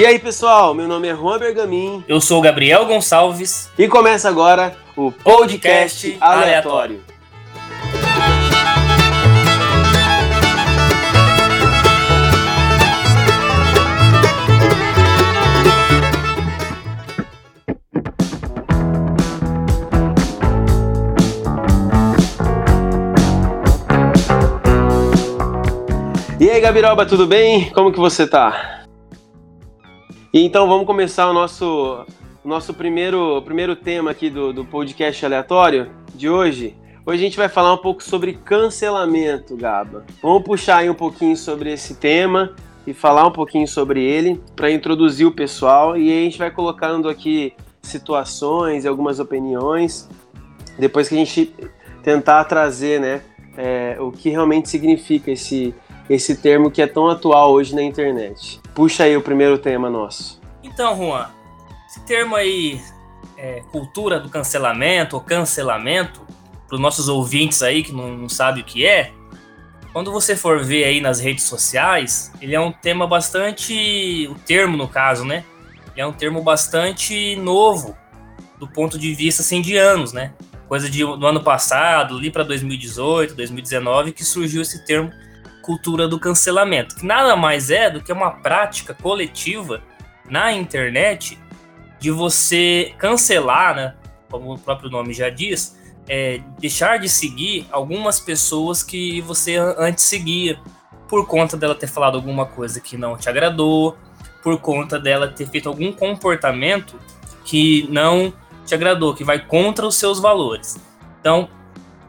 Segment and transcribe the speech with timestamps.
[0.00, 2.02] E aí, pessoal, meu nome é Juan Bergamin.
[2.08, 3.70] Eu sou o Gabriel Gonçalves.
[3.78, 7.04] E começa agora o Podcast, Podcast Aleatório.
[26.40, 27.68] E aí, Gabiroba, tudo bem?
[27.72, 28.79] Como que você tá?
[30.32, 32.06] E então vamos começar o nosso,
[32.44, 36.76] nosso primeiro, primeiro tema aqui do, do podcast aleatório de hoje.
[37.04, 40.04] Hoje a gente vai falar um pouco sobre cancelamento, Gaba.
[40.22, 42.54] Vamos puxar aí um pouquinho sobre esse tema
[42.86, 47.08] e falar um pouquinho sobre ele para introduzir o pessoal e a gente vai colocando
[47.08, 47.52] aqui
[47.82, 50.08] situações e algumas opiniões
[50.78, 51.52] depois que a gente
[52.04, 53.20] tentar trazer, né,
[53.56, 55.74] é, o que realmente significa esse
[56.10, 58.60] esse termo que é tão atual hoje na internet.
[58.74, 60.40] Puxa aí o primeiro tema nosso.
[60.62, 61.28] Então, Juan,
[61.88, 62.80] esse termo aí,
[63.36, 66.20] é, cultura do cancelamento ou cancelamento,
[66.66, 69.12] para os nossos ouvintes aí que não, não sabem o que é,
[69.92, 74.28] quando você for ver aí nas redes sociais, ele é um tema bastante.
[74.30, 75.44] O termo, no caso, né?
[75.92, 77.96] Ele é um termo bastante novo
[78.58, 80.32] do ponto de vista assim, de anos, né?
[80.68, 85.10] Coisa de, do ano passado, ali para 2018, 2019, que surgiu esse termo
[85.70, 89.80] cultura do cancelamento, que nada mais é do que uma prática coletiva
[90.28, 91.38] na internet
[92.00, 93.94] de você cancelar, né,
[94.28, 100.02] como o próprio nome já diz, é, deixar de seguir algumas pessoas que você antes
[100.02, 100.58] seguia,
[101.08, 103.96] por conta dela ter falado alguma coisa que não te agradou,
[104.42, 106.98] por conta dela ter feito algum comportamento
[107.44, 108.32] que não
[108.66, 110.80] te agradou, que vai contra os seus valores.
[111.20, 111.48] Então,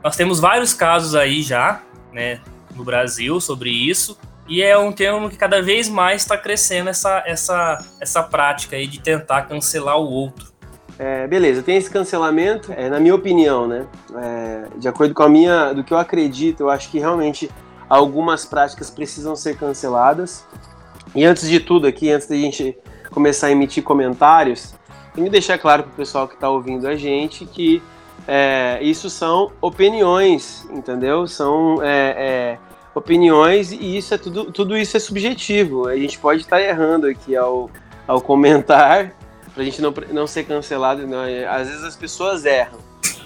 [0.04, 2.42] nós temos vários casos aí já, né,
[2.75, 4.17] no Brasil sobre isso.
[4.47, 8.87] E é um termo que cada vez mais está crescendo essa, essa, essa prática aí
[8.87, 10.52] de tentar cancelar o outro.
[10.99, 13.87] É, beleza, tem esse cancelamento, é, na minha opinião, né?
[14.15, 17.49] É, de acordo com a minha, do que eu acredito, eu acho que realmente
[17.89, 20.45] algumas práticas precisam ser canceladas.
[21.15, 22.77] E antes de tudo aqui, antes da gente
[23.10, 24.76] começar a emitir comentários,
[25.14, 27.81] tem que deixar claro para o pessoal que está ouvindo a gente que
[28.33, 31.27] é, isso são opiniões, entendeu?
[31.27, 32.58] São é, é,
[32.95, 35.89] opiniões e isso é tudo, tudo isso é subjetivo.
[35.89, 37.69] A gente pode estar errando aqui ao,
[38.08, 39.14] ao comentar
[39.53, 41.05] para a gente não, não ser cancelado.
[41.05, 41.25] Não.
[41.49, 42.80] Às vezes as pessoas erram.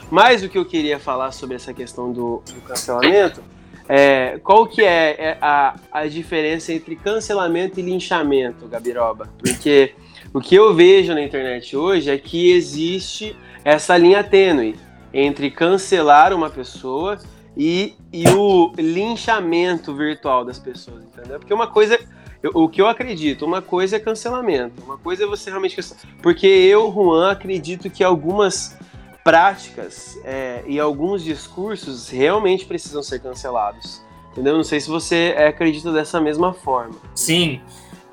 [0.09, 3.43] Mas o que eu queria falar sobre essa questão do, do cancelamento
[3.87, 9.29] é qual que é, é a, a diferença entre cancelamento e linchamento, Gabiroba?
[9.37, 9.93] Porque
[10.33, 14.83] o que eu vejo na internet hoje é que existe essa linha tênue
[15.15, 17.17] entre cancelar uma pessoa
[17.55, 21.39] e, e o linchamento virtual das pessoas, entendeu?
[21.39, 21.97] Porque uma coisa,
[22.43, 25.79] eu, o que eu acredito, uma coisa é cancelamento, uma coisa é você realmente
[26.21, 28.77] porque eu, Juan, acredito que algumas
[29.23, 34.01] práticas é, e alguns discursos realmente precisam ser cancelados,
[34.33, 34.57] entendeu?
[34.57, 36.95] Não sei se você acredita dessa mesma forma.
[37.15, 37.61] Sim,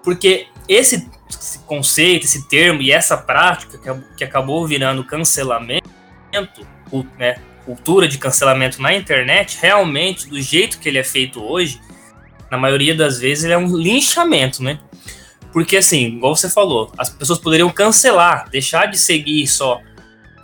[0.04, 1.10] porque esse
[1.66, 5.90] conceito, esse termo e essa prática que, que acabou virando cancelamento
[7.18, 11.80] né, cultura de cancelamento na internet, realmente, do jeito que ele é feito hoje,
[12.50, 14.78] na maioria das vezes, ele é um linchamento, né?
[15.52, 19.80] Porque, assim, igual você falou, as pessoas poderiam cancelar, deixar de seguir só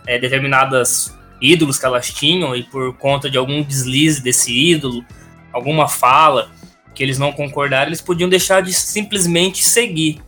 [0.07, 5.03] é, determinadas ídolos que elas tinham e por conta de algum deslize desse ídolo,
[5.51, 6.51] alguma fala
[6.93, 10.21] que eles não concordaram, eles podiam deixar de simplesmente seguir.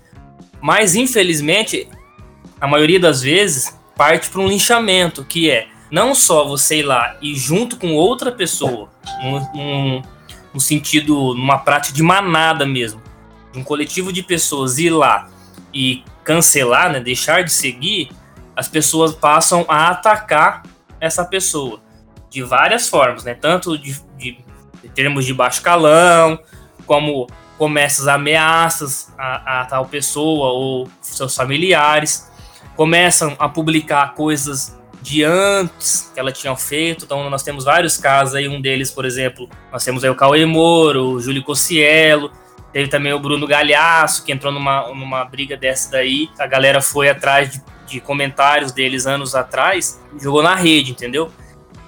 [0.61, 1.87] Mas, infelizmente,
[2.59, 7.17] a maioria das vezes parte para um linchamento, que é não só você ir lá
[7.21, 8.89] e junto com outra pessoa,
[9.21, 10.01] num,
[10.53, 13.01] no sentido, numa prática de manada mesmo,
[13.53, 15.27] um coletivo de pessoas ir lá
[15.73, 18.09] e cancelar, né, deixar de seguir,
[18.55, 20.63] as pessoas passam a atacar
[20.99, 21.81] essa pessoa
[22.29, 23.33] de várias formas, né?
[23.33, 24.37] Tanto de, de,
[24.81, 26.39] de termos de baixo calão,
[26.85, 27.27] como
[27.57, 32.31] começam as ameaças a, a tal pessoa ou seus familiares,
[32.75, 37.05] começam a publicar coisas de antes que ela tinha feito.
[37.05, 40.45] Então nós temos vários casos aí, um deles, por exemplo, nós temos aí o Cauê
[40.45, 42.31] Moro, o Júlio Cossielo,
[42.71, 46.29] teve também o Bruno Galhaço, que entrou numa, numa briga dessa daí.
[46.39, 51.31] A galera foi atrás de, de comentários deles anos atrás, jogou na rede, entendeu?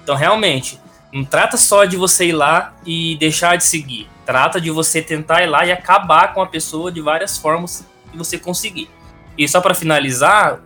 [0.02, 0.78] Então realmente,
[1.12, 4.08] não trata só de você ir lá e deixar de seguir.
[4.26, 8.18] Trata de você tentar ir lá e acabar com a pessoa de várias formas que
[8.18, 8.90] você conseguir.
[9.36, 10.60] E só para finalizar,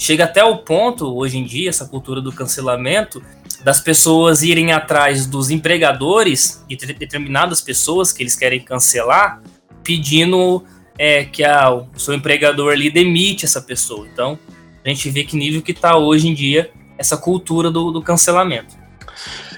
[0.00, 3.22] Chega até o ponto, hoje em dia, essa cultura do cancelamento,
[3.62, 9.42] das pessoas irem atrás dos empregadores e determinadas pessoas que eles querem cancelar,
[9.84, 10.64] pedindo
[10.96, 14.08] é que a, o seu empregador ali demite essa pessoa.
[14.10, 14.38] Então,
[14.82, 18.74] a gente vê que nível que está hoje em dia essa cultura do, do cancelamento.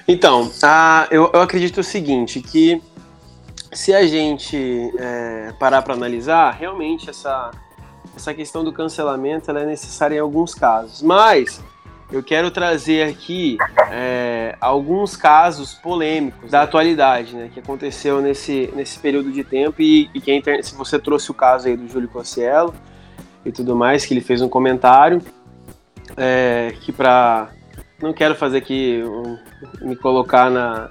[0.05, 2.81] Então, a, eu, eu, acredito o seguinte, que
[3.71, 4.57] se a gente
[4.97, 7.49] é, parar para analisar, realmente essa,
[8.15, 11.01] essa questão do cancelamento é necessária em alguns casos.
[11.01, 11.61] Mas
[12.11, 13.57] eu quero trazer aqui
[13.91, 20.09] é, alguns casos polêmicos da atualidade, né, que aconteceu nesse, nesse período de tempo e,
[20.13, 22.73] e se você trouxe o caso aí do Júlio Cossiello
[23.43, 25.21] e tudo mais, que ele fez um comentário
[26.15, 27.49] é, que para
[28.01, 29.37] não quero fazer aqui um,
[29.81, 30.89] me colocar na,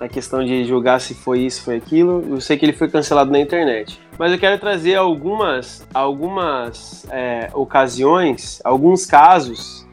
[0.00, 2.24] na questão de julgar se foi isso, foi aquilo.
[2.26, 4.00] Eu sei que ele foi cancelado na internet.
[4.18, 9.86] Mas eu quero trazer algumas, algumas é, ocasiões, alguns casos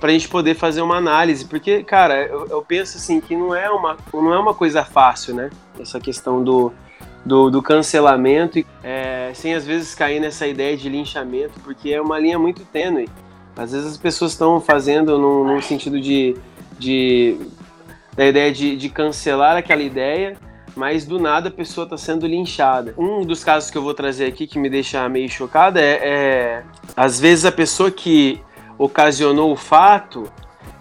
[0.00, 3.54] para a gente poder fazer uma análise, porque, cara, eu, eu, penso assim que não
[3.54, 5.50] é uma, não é uma coisa fácil, né?
[5.78, 6.72] Essa questão do,
[7.24, 12.18] do, do cancelamento, é, sem às vezes cair nessa ideia de linchamento, porque é uma
[12.18, 13.08] linha muito tênue.
[13.56, 16.36] Às vezes as pessoas estão fazendo num, num, sentido de,
[16.78, 17.38] de
[18.16, 20.36] da ideia de, de cancelar aquela ideia,
[20.76, 22.94] mas do nada a pessoa está sendo linchada.
[22.96, 26.62] Um dos casos que eu vou trazer aqui que me deixa meio chocada é, é
[26.96, 28.40] às vezes a pessoa que
[28.78, 30.24] ocasionou o fato,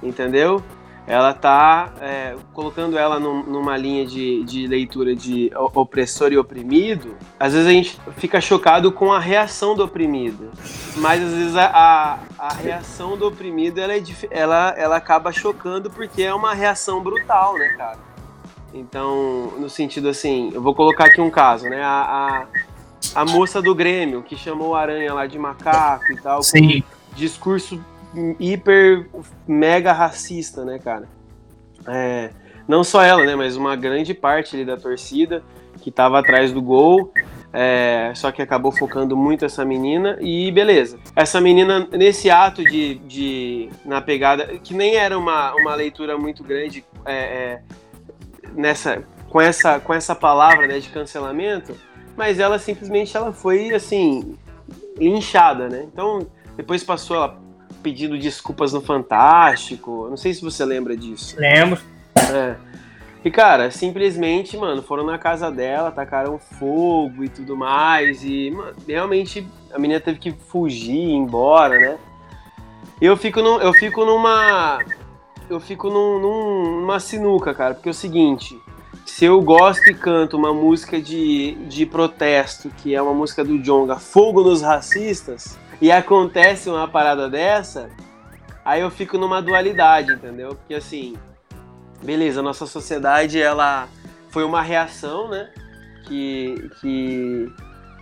[0.02, 0.64] entendeu?
[1.06, 7.16] Ela tá é, colocando ela num, numa linha de, de leitura de opressor e oprimido.
[7.38, 10.50] Às vezes a gente fica chocado com a reação do oprimido,
[10.98, 15.90] mas às vezes a, a, a reação do oprimido ela, é, ela, ela acaba chocando
[15.90, 18.00] porque é uma reação brutal, né, cara?
[18.74, 21.84] Então, no sentido assim, eu vou colocar aqui um caso, né?
[21.84, 22.48] A,
[23.16, 26.42] a, a moça do Grêmio que chamou o Aranha lá de macaco e tal.
[26.42, 26.82] Sim
[27.16, 27.84] discurso
[28.40, 29.08] hiper
[29.48, 31.08] mega racista, né, cara?
[31.88, 32.30] É,
[32.68, 35.44] não só ela, né, mas uma grande parte ali da torcida
[35.82, 37.12] que tava atrás do gol.
[37.56, 40.98] É, só que acabou focando muito essa menina e beleza.
[41.16, 46.44] Essa menina, nesse ato de, de na pegada, que nem era uma, uma leitura muito
[46.44, 47.62] grande é, é,
[48.56, 51.76] nessa, com, essa, com essa palavra né, de cancelamento,
[52.18, 54.36] mas ela simplesmente ela foi assim,
[54.98, 55.86] linchada, né?
[55.92, 56.26] Então
[56.58, 57.43] depois passou ela
[57.84, 60.08] pedindo desculpas no Fantástico.
[60.10, 61.36] Não sei se você lembra disso.
[61.38, 61.80] Lembro.
[62.16, 62.56] É.
[63.24, 68.24] E, cara, simplesmente, mano, foram na casa dela, tacaram fogo e tudo mais.
[68.24, 71.98] E, mano, realmente a menina teve que fugir, ir embora, né?
[73.02, 74.80] E eu fico, num, eu fico numa.
[75.50, 78.60] Eu fico num, num, numa sinuca, cara, porque é o seguinte.
[79.06, 83.58] Se eu gosto e canto uma música de, de protesto, que é uma música do
[83.60, 87.90] Jonga, Fogo nos Racistas, e acontece uma parada dessa,
[88.64, 90.56] aí eu fico numa dualidade, entendeu?
[90.56, 91.18] Porque assim,
[92.02, 93.90] beleza, a nossa sociedade ela
[94.30, 95.50] foi uma reação, né?
[96.08, 97.52] Que, que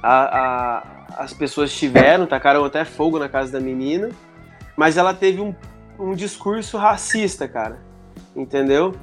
[0.03, 4.09] a, a, as pessoas tiveram, tacaram até fogo na casa da menina,
[4.77, 5.55] mas ela teve um,
[5.97, 7.79] um discurso racista, cara,
[8.35, 8.93] entendeu?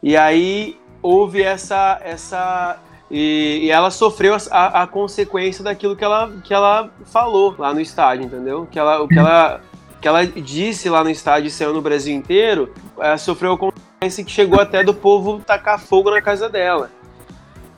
[0.00, 2.78] E aí houve essa, essa
[3.12, 7.80] e, e ela sofreu a, a, consequência daquilo que ela, que ela falou lá no
[7.80, 8.66] estádio, entendeu?
[8.70, 9.60] Que ela, o que ela,
[10.00, 14.24] que ela disse lá no estádio e saiu no Brasil inteiro, é, sofreu a consequência
[14.24, 16.90] que chegou até do povo tacar fogo na casa dela.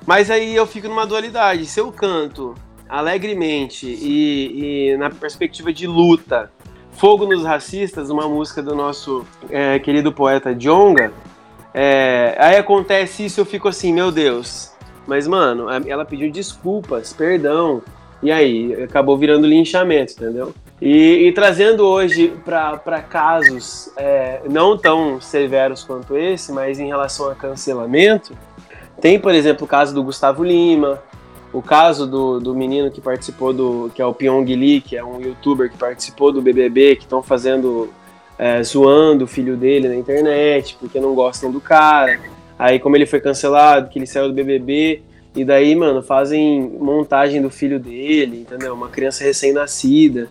[0.06, 1.66] Mas aí eu fico numa dualidade.
[1.66, 2.54] Se eu canto
[2.88, 6.48] alegremente e, e na perspectiva de luta,
[6.92, 11.12] Fogo nos Racistas, uma música do nosso é, querido poeta Jonga,
[11.72, 14.73] é, aí acontece isso eu fico assim, meu Deus,
[15.06, 17.82] mas, mano, ela pediu desculpas, perdão.
[18.22, 20.54] E aí, acabou virando linchamento, entendeu?
[20.80, 27.30] E, e trazendo hoje para casos é, não tão severos quanto esse, mas em relação
[27.30, 28.36] a cancelamento,
[29.00, 31.02] tem, por exemplo, o caso do Gustavo Lima,
[31.52, 33.90] o caso do, do menino que participou do.
[33.94, 37.22] que é o Pyong Lee, que é um youtuber que participou do BBB, que estão
[37.22, 37.92] fazendo.
[38.36, 42.18] É, zoando o filho dele na internet, porque não gostam do cara.
[42.58, 45.02] Aí, como ele foi cancelado, que ele saiu do BBB,
[45.34, 48.74] e daí, mano, fazem montagem do filho dele, entendeu?
[48.74, 50.28] Uma criança recém-nascida.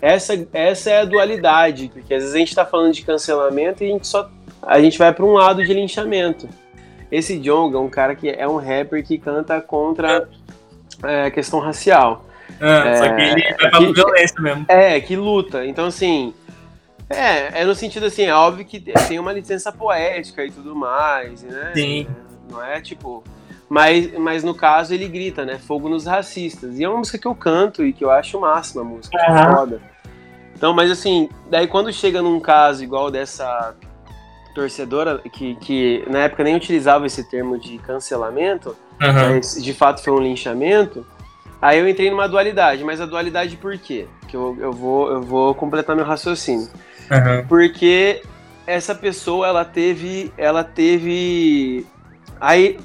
[0.00, 3.88] Essa, essa é a dualidade, porque às vezes a gente tá falando de cancelamento e
[3.88, 4.30] a gente só.
[4.62, 6.48] A gente vai para um lado de linchamento.
[7.10, 10.28] Esse Jong é um cara que é um rapper que canta contra
[11.04, 12.24] é, a questão racial.
[12.60, 14.64] Ah, é, só que ele vai pra que, violência mesmo.
[14.68, 15.66] É, que luta.
[15.66, 16.34] Então, assim,
[17.08, 21.42] é, é no sentido assim, é óbvio que tem uma licença poética e tudo mais,
[21.42, 21.72] né?
[21.74, 22.06] Sim.
[22.50, 23.22] Não é tipo.
[23.68, 25.58] Mas, mas no caso ele grita, né?
[25.58, 26.78] Fogo nos racistas.
[26.78, 29.56] E é uma música que eu canto e que eu acho máxima a música, uhum.
[29.56, 29.80] foda.
[30.54, 33.74] Então, mas assim, daí quando chega num caso igual dessa
[34.54, 38.70] torcedora, que, que na época nem utilizava esse termo de cancelamento,
[39.02, 39.12] uhum.
[39.12, 41.04] mas de fato foi um linchamento,
[41.60, 44.06] Aí eu entrei numa dualidade, mas a dualidade por quê?
[44.28, 46.68] Que eu, eu, vou, eu vou completar meu raciocínio.
[47.10, 47.46] Uhum.
[47.46, 48.22] Porque
[48.66, 50.32] essa pessoa, ela teve.
[50.36, 51.86] Ela teve.
[52.40, 52.78] Aí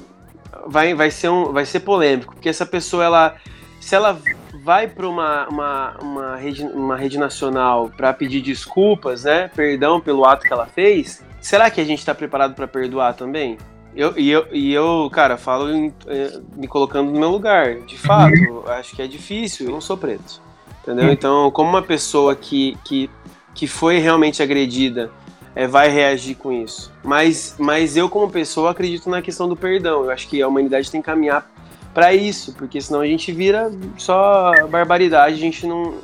[0.66, 3.36] vai, vai, ser um, vai ser polêmico, porque essa pessoa, ela.
[3.80, 4.16] Se ela
[4.62, 9.48] vai para uma, uma, uma, rede, uma rede nacional para pedir desculpas, né?
[9.48, 13.58] Perdão pelo ato que ela fez, será que a gente está preparado para perdoar também?
[13.94, 17.80] Eu, e, eu, e eu, cara, falo em, eh, me colocando no meu lugar.
[17.80, 18.62] De fato, uhum.
[18.68, 19.66] acho que é difícil.
[19.66, 20.40] Eu não sou preto.
[20.82, 21.06] Entendeu?
[21.06, 21.12] Uhum.
[21.12, 23.10] Então, como uma pessoa que, que,
[23.54, 25.10] que foi realmente agredida
[25.54, 26.92] é, vai reagir com isso?
[27.02, 30.04] Mas, mas eu, como pessoa, acredito na questão do perdão.
[30.04, 31.50] Eu acho que a humanidade tem que caminhar
[31.92, 35.94] para isso, porque senão a gente vira só barbaridade, a gente não,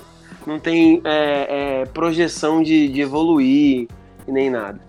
[0.47, 3.88] não tem é, é, projeção de, de evoluir
[4.26, 4.81] e nem nada.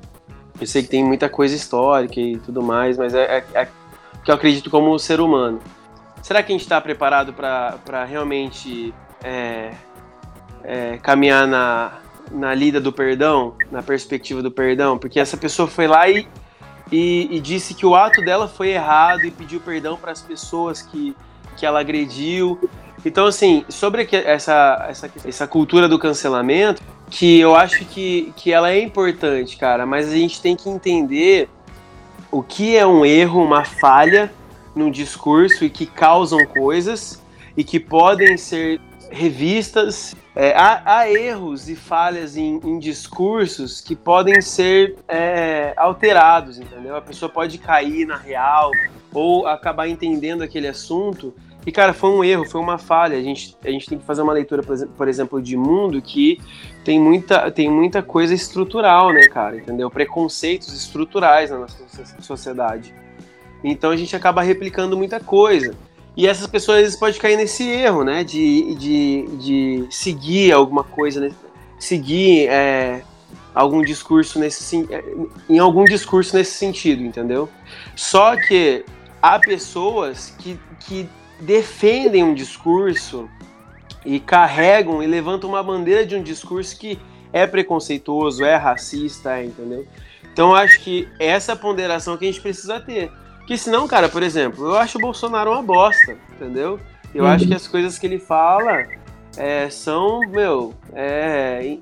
[0.60, 3.68] Eu sei que tem muita coisa histórica e tudo mais, mas é, é, é
[4.24, 5.60] que eu acredito como ser humano.
[6.22, 9.72] Será que a gente está preparado para realmente é,
[10.64, 11.94] é, caminhar na,
[12.32, 14.98] na lida do perdão, na perspectiva do perdão?
[14.98, 16.28] Porque essa pessoa foi lá e,
[16.92, 20.82] e, e disse que o ato dela foi errado e pediu perdão para as pessoas
[20.82, 21.16] que,
[21.58, 22.60] que ela agrediu.
[23.06, 28.72] Então, assim, sobre essa, essa, essa cultura do cancelamento, que eu acho que, que ela
[28.72, 31.50] é importante, cara, mas a gente tem que entender
[32.32, 34.32] o que é um erro, uma falha
[34.76, 37.22] no discurso e que causam coisas
[37.58, 38.80] e que podem ser
[39.12, 40.16] revistas.
[40.36, 46.96] É, há, há, erros e falhas em, em discursos que podem ser é, alterados, entendeu?
[46.96, 48.72] A pessoa pode cair na real
[49.14, 51.34] ou acabar entendendo aquele assunto
[51.66, 53.18] e, cara, foi um erro, foi uma falha.
[53.18, 56.40] A gente, a gente tem que fazer uma leitura, por exemplo, de mundo que
[56.84, 59.58] tem muita, tem muita coisa estrutural, né, cara?
[59.58, 59.90] Entendeu?
[59.90, 61.78] Preconceitos estruturais na nossa
[62.22, 62.94] sociedade.
[63.64, 65.76] Então a gente acaba replicando muita coisa.
[66.20, 68.26] E essas pessoas podem cair nesse erro, né?
[68.26, 71.32] De, de, de seguir alguma coisa, né?
[71.80, 73.04] seguir é,
[73.56, 75.02] algum discurso nesse é,
[75.50, 77.48] em algum discurso nesse sentido, entendeu?
[77.96, 78.84] Só que
[79.22, 81.08] há pessoas que, que
[81.40, 83.30] defendem um discurso
[84.04, 87.00] e carregam e levantam uma bandeira de um discurso que
[87.32, 89.88] é preconceituoso, é racista, entendeu?
[90.34, 93.10] Então acho que essa ponderação que a gente precisa ter.
[93.50, 96.80] Que senão, cara, por exemplo, eu acho o Bolsonaro uma bosta, entendeu?
[97.16, 97.32] Eu uhum.
[97.32, 98.86] acho que as coisas que ele fala
[99.36, 101.80] é, são, meu, é,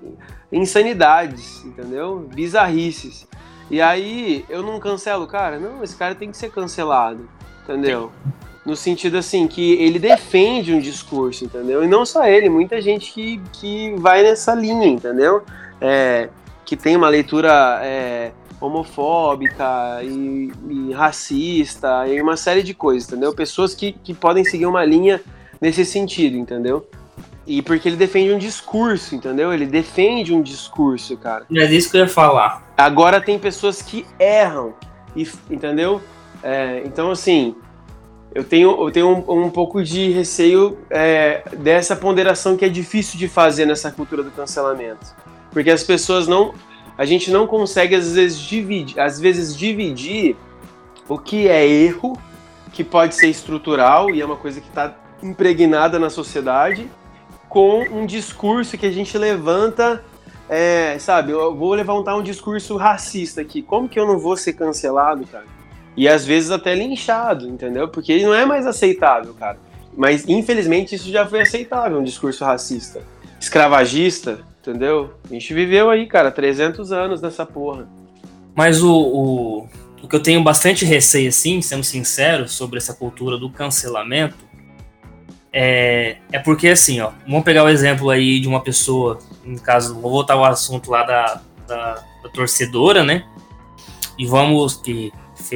[0.50, 2.26] insanidades, entendeu?
[2.34, 3.28] Bizarrices.
[3.70, 7.28] E aí eu não cancelo o cara, não, esse cara tem que ser cancelado,
[7.66, 8.14] entendeu?
[8.66, 11.84] No sentido assim, que ele defende um discurso, entendeu?
[11.84, 15.44] E não só ele, muita gente que, que vai nessa linha, entendeu?
[15.82, 16.30] É,
[16.64, 23.34] que tem uma leitura é, homofóbica e, e, racista e uma série de coisas, entendeu?
[23.34, 25.22] Pessoas que, que podem seguir uma linha
[25.62, 26.88] nesse sentido, entendeu?
[27.46, 29.54] E porque ele defende um discurso, entendeu?
[29.54, 31.46] Ele defende um discurso, cara.
[31.56, 32.74] É disso que eu ia falar.
[32.76, 34.74] Agora tem pessoas que erram,
[35.50, 36.02] entendeu?
[36.44, 37.56] É, então, assim,
[38.36, 43.18] eu tenho, eu tenho um, um pouco de receio é, dessa ponderação que é difícil
[43.18, 45.16] de fazer nessa cultura do cancelamento.
[45.52, 46.54] Porque as pessoas não.
[46.98, 50.36] A gente não consegue, às vezes, dividir, às vezes, dividir
[51.08, 52.18] o que é erro,
[52.74, 56.90] que pode ser estrutural e é uma coisa que está impregnada na sociedade,
[57.48, 60.04] com um discurso que a gente levanta.
[60.50, 63.62] É, sabe, eu vou levantar um discurso racista aqui.
[63.62, 65.46] Como que eu não vou ser cancelado, cara?
[65.96, 67.88] E às vezes até linchado, entendeu?
[67.88, 69.58] Porque ele não é mais aceitável, cara.
[69.96, 73.02] Mas infelizmente isso já foi aceitável, um discurso racista.
[73.40, 75.14] Escravagista, entendeu?
[75.30, 77.88] A gente viveu aí, cara, 300 anos nessa porra.
[78.54, 79.70] Mas o, o,
[80.04, 84.46] o que eu tenho bastante receio, assim, sendo sincero, sobre essa cultura do cancelamento,
[85.54, 90.00] é, é porque, assim, ó, vamos pegar o exemplo aí de uma pessoa, no caso,
[90.00, 93.24] vou voltar ao assunto lá da, da, da torcedora, né?
[94.20, 95.14] E vamos, que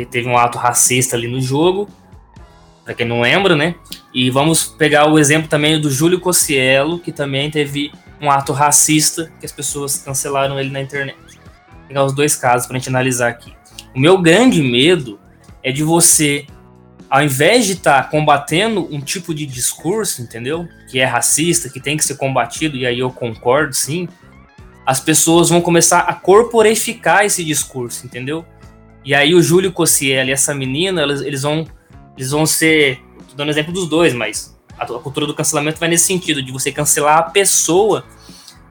[0.09, 1.89] teve um ato racista ali no jogo,
[2.85, 3.75] para quem não lembra, né?
[4.13, 7.91] E vamos pegar o exemplo também do Júlio Cossielo, que também teve
[8.21, 11.17] um ato racista que as pessoas cancelaram ele na internet.
[11.17, 13.53] Vou pegar os dois casos para a gente analisar aqui.
[13.95, 15.19] O meu grande medo
[15.63, 16.45] é de você,
[17.09, 20.67] ao invés de estar tá combatendo um tipo de discurso, entendeu?
[20.89, 24.07] Que é racista, que tem que ser combatido, e aí eu concordo sim,
[24.85, 28.45] as pessoas vão começar a corporificar esse discurso, entendeu?
[29.03, 31.65] E aí o Júlio Cossielli e essa menina, eles, eles vão
[32.17, 32.99] eles vão ser,
[33.29, 36.71] tô dando exemplo dos dois, mas a, cultura do cancelamento vai nesse sentido de você
[36.71, 38.03] cancelar a pessoa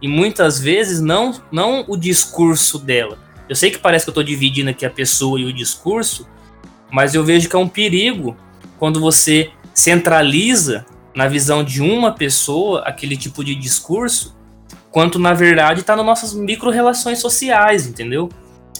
[0.02, 3.18] e muitas vezes não não o discurso dela.
[3.48, 6.26] Eu sei que parece que eu estou dividindo aqui a pessoa e o discurso,
[6.90, 8.36] mas eu vejo que é um perigo
[8.78, 14.36] quando você centraliza na visão de uma pessoa aquele tipo de discurso,
[14.90, 18.28] quanto na verdade está nas nossas micro-relações sociais, entendeu?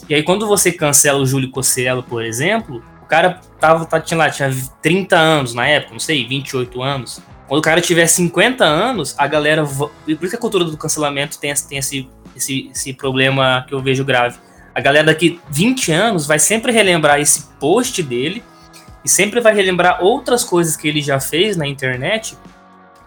[0.09, 4.51] E aí quando você cancela o Júlio Cossielo, por exemplo, cara tava, tá, tinha tinha
[4.81, 7.21] 30 anos na época, não sei, 28 anos.
[7.49, 9.65] Quando o cara tiver 50 anos, a galera.
[9.65, 13.83] Por isso que a cultura do cancelamento tem, tem esse, esse, esse problema que eu
[13.83, 14.39] vejo grave.
[14.73, 18.43] A galera daqui 20 anos vai sempre relembrar esse post dele
[19.05, 22.39] e sempre vai relembrar outras coisas que ele já fez na internet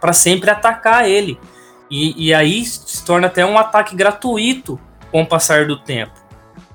[0.01, 1.39] para sempre atacar ele.
[1.89, 4.77] E, e aí se torna até um ataque gratuito
[5.09, 6.22] com o passar do tempo.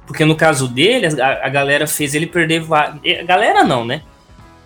[0.08, 2.64] Porque no caso dele, a, a galera fez ele perder.
[2.72, 4.00] A galera não, né?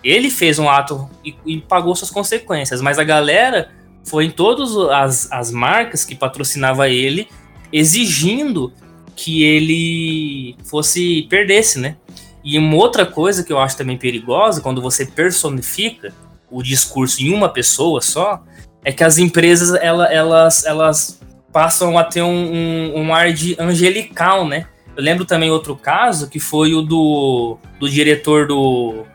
[0.01, 3.69] Ele fez um ato e, e, pagou suas consequências, mas a galera
[4.05, 7.27] foi em todas as, as marcas que patrocinava ele
[7.73, 8.71] exigindo
[9.17, 11.97] que ele fosse perdesse, né?
[12.41, 16.13] E uma outra coisa que eu acho também perigosa, quando você personifica
[16.49, 18.41] o discurso em uma pessoa só,
[18.83, 21.19] é que as empresas ela, elas, elas
[21.51, 24.67] passam a ter um, um, um, ar de angelical, né?
[24.95, 29.05] Eu lembro também outro caso que foi o do, do diretor do,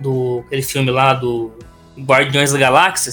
[0.00, 1.52] do aquele filme lá do
[1.98, 3.12] Guardiões da Galáxia.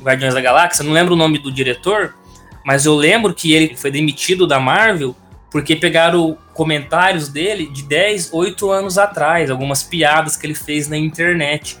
[0.00, 2.14] Guardiões da Galáxia, não lembro o nome do diretor,
[2.64, 5.14] mas eu lembro que ele foi demitido da Marvel
[5.50, 10.96] porque pegaram comentários dele de 10, 8 anos atrás, algumas piadas que ele fez na
[10.96, 11.76] internet.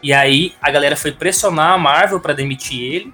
[0.00, 3.12] E aí a galera foi pressionar a Marvel para demitir ele.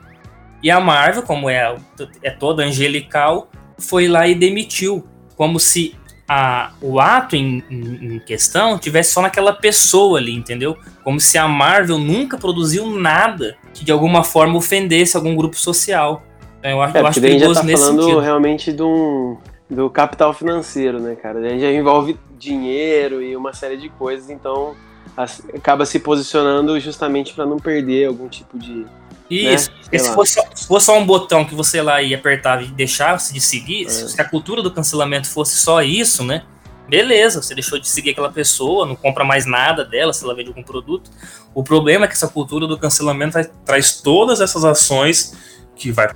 [0.63, 1.75] E a Marvel, como é,
[2.23, 5.09] é toda angelical, foi lá e demitiu.
[5.37, 5.97] Como se
[6.29, 10.77] a, o ato em, em, em, questão tivesse só naquela pessoa ali, entendeu?
[11.05, 16.23] Como se a Marvel nunca produziu nada que de alguma forma ofendesse algum grupo social.
[16.63, 18.21] Eu acho, é, eu acho perigoso já tá falando sentido.
[18.21, 19.37] realmente de um,
[19.69, 21.41] do capital financeiro, né, cara?
[21.41, 24.75] A já envolve dinheiro e uma série de coisas, então
[25.17, 28.87] acaba se posicionando justamente para não perder algum tipo de.
[29.31, 29.71] Né, Isso.
[29.91, 29.99] Né?
[29.99, 33.33] Se, fosse só, se fosse só um botão que você lá ia apertar e deixasse
[33.33, 33.91] de seguir, é.
[33.91, 36.45] se a cultura do cancelamento fosse só isso, né?
[36.89, 40.49] Beleza, você deixou de seguir aquela pessoa, não compra mais nada dela se ela vende
[40.49, 41.11] algum produto.
[41.55, 45.35] O problema é que essa cultura do cancelamento traz todas essas ações
[45.77, 46.11] que vai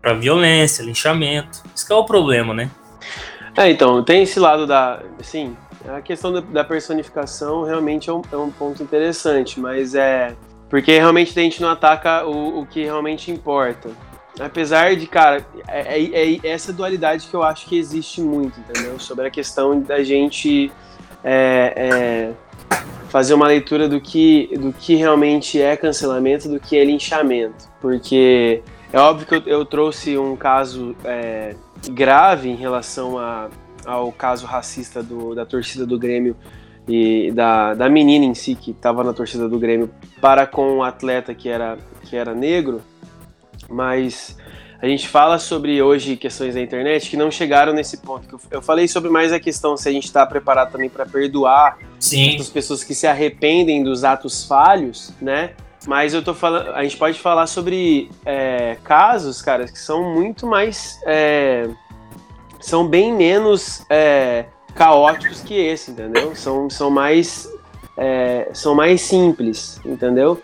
[0.00, 1.62] para violência, linchamento.
[1.74, 2.70] Isso é o problema, né?
[3.56, 5.02] É, então, tem esse lado da.
[5.22, 5.56] Sim,
[5.88, 10.34] a questão da personificação realmente é um, é um ponto interessante, mas é.
[10.68, 13.90] Porque realmente a gente não ataca o, o que realmente importa.
[14.38, 18.98] Apesar de, cara, é, é, é, essa dualidade que eu acho que existe muito, entendeu?
[18.98, 20.70] Sobre a questão da gente
[21.24, 22.76] é, é,
[23.08, 27.66] fazer uma leitura do que, do que realmente é cancelamento, do que é linchamento.
[27.80, 31.54] Porque é óbvio que eu, eu trouxe um caso é,
[31.90, 33.48] grave em relação a,
[33.86, 36.36] ao caso racista do, da torcida do Grêmio
[36.88, 40.76] e da, da menina em si que estava na torcida do Grêmio para com o
[40.76, 42.80] um atleta que era, que era negro,
[43.68, 44.36] mas
[44.80, 48.38] a gente fala sobre hoje questões da internet que não chegaram nesse ponto.
[48.50, 52.36] Eu falei sobre mais a questão se a gente está preparado também para perdoar Sim.
[52.38, 55.52] as pessoas que se arrependem dos atos falhos, né?
[55.86, 56.70] Mas eu tô falando.
[56.70, 61.00] A gente pode falar sobre é, casos, cara, que são muito mais.
[61.06, 61.68] É,
[62.60, 64.46] são bem menos é,
[64.76, 66.36] caóticos que esse, entendeu?
[66.36, 67.50] São, são mais.
[67.96, 70.40] É, são mais simples, entendeu?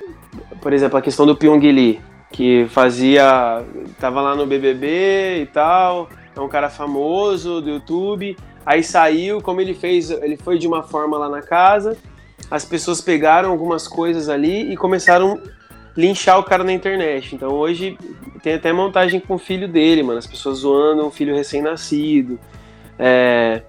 [0.60, 3.62] Por exemplo, a questão do Pyong Lee, que fazia.
[4.00, 8.36] tava lá no BBB e tal, é um cara famoso do YouTube.
[8.64, 11.96] Aí saiu, como ele fez, ele foi de uma forma lá na casa,
[12.50, 15.40] as pessoas pegaram algumas coisas ali e começaram
[15.96, 17.34] linchar o cara na internet.
[17.34, 17.98] Então hoje
[18.42, 20.18] tem até montagem com o filho dele, mano.
[20.18, 22.38] As pessoas zoando um filho recém-nascido.
[22.98, 23.62] É...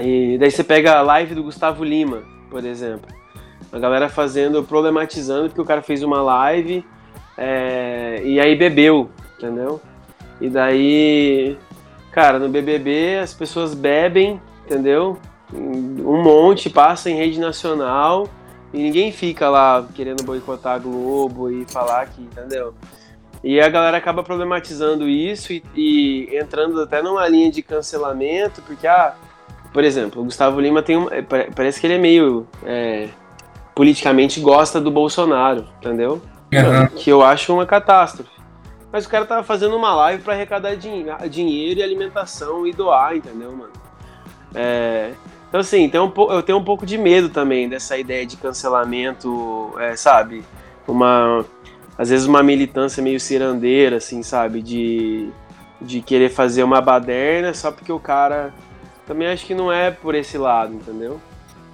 [0.00, 3.08] E daí você pega a live do Gustavo Lima, por exemplo.
[3.72, 6.84] A galera fazendo, problematizando porque o cara fez uma live
[7.36, 8.20] é...
[8.24, 9.80] e aí bebeu, entendeu?
[10.40, 11.56] E daí,
[12.10, 15.18] cara, no BBB as pessoas bebem, entendeu?
[15.52, 18.28] um monte, passa em rede nacional
[18.72, 22.74] e ninguém fica lá querendo boicotar a Globo e falar que, entendeu?
[23.42, 28.86] E a galera acaba problematizando isso e, e, entrando até numa linha de cancelamento, porque,
[28.86, 29.14] ah,
[29.72, 33.08] por exemplo, o Gustavo Lima tem um, é, parece que ele é meio é,
[33.74, 36.20] politicamente gosta do Bolsonaro, entendeu?
[36.52, 36.86] Uhum.
[36.96, 38.30] Que eu acho uma catástrofe.
[38.92, 43.16] Mas o cara tava fazendo uma live para arrecadar din dinheiro e alimentação e doar,
[43.16, 43.72] entendeu, mano?
[44.52, 45.12] É,
[45.50, 49.74] então, assim, tem um, eu tenho um pouco de medo também dessa ideia de cancelamento,
[49.78, 50.44] é, sabe?
[50.86, 51.44] Uma.
[51.98, 54.62] Às vezes uma militância meio cirandeira, assim, sabe?
[54.62, 55.28] De,
[55.80, 58.54] de querer fazer uma baderna só porque o cara.
[59.10, 61.20] Também acho que não é por esse lado, entendeu?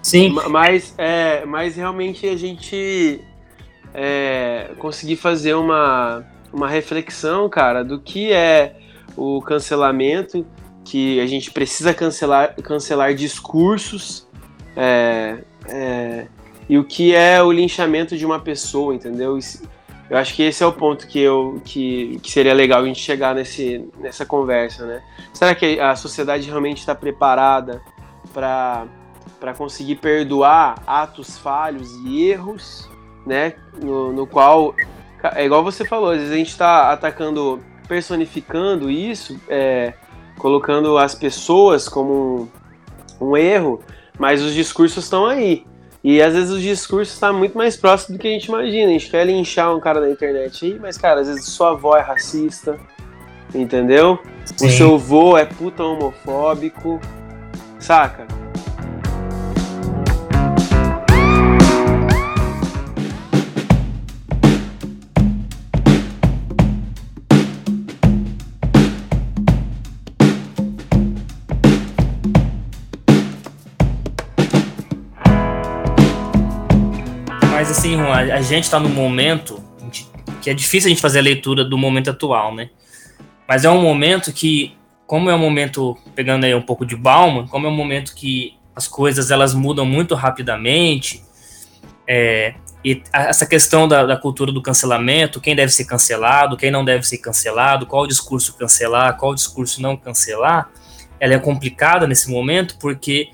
[0.03, 0.31] Sim.
[0.49, 3.21] Mas, é, mas realmente a gente.
[3.93, 8.77] é, conseguir fazer uma, uma reflexão, cara, do que é
[9.15, 10.47] o cancelamento,
[10.83, 14.27] que a gente precisa cancelar, cancelar discursos,
[14.75, 15.37] é,
[15.69, 16.29] é,
[16.67, 19.39] e o que é o linchamento de uma pessoa, entendeu?
[20.09, 23.01] Eu acho que esse é o ponto que, eu, que, que seria legal a gente
[23.01, 25.03] chegar nesse, nessa conversa, né?
[25.33, 27.83] Será que a sociedade realmente está preparada
[28.33, 32.89] para conseguir perdoar atos falhos e erros,
[33.27, 33.55] né?
[33.83, 34.75] No, no qual,
[35.35, 39.93] é igual você falou, às vezes a gente está atacando, personificando isso, é,
[40.39, 42.49] colocando as pessoas como
[43.21, 43.81] um, um erro,
[44.17, 45.67] mas os discursos estão aí.
[46.09, 48.91] E às vezes o discurso está muito mais próximo do que a gente imagina.
[48.91, 51.97] A gente quer linchar um cara na internet aí, mas, cara, às vezes sua avó
[51.97, 52.79] é racista,
[53.53, 54.17] entendeu?
[54.45, 54.69] Sim.
[54.69, 57.01] O seu avô é puta homofóbico,
[57.81, 58.25] saca?
[78.13, 79.63] Assim, Juan, a gente está num momento
[80.43, 82.71] que é difícil a gente fazer a leitura do momento atual, né?
[83.49, 87.47] Mas é um momento que, como é um momento, pegando aí um pouco de Bauman,
[87.47, 91.25] como é um momento que as coisas elas mudam muito rapidamente,
[92.07, 96.85] é, e essa questão da, da, cultura do cancelamento, quem deve ser cancelado, quem não
[96.85, 100.71] deve ser cancelado, qual discurso cancelar, qual discurso não cancelar,
[101.19, 103.31] ela é complicada nesse momento porque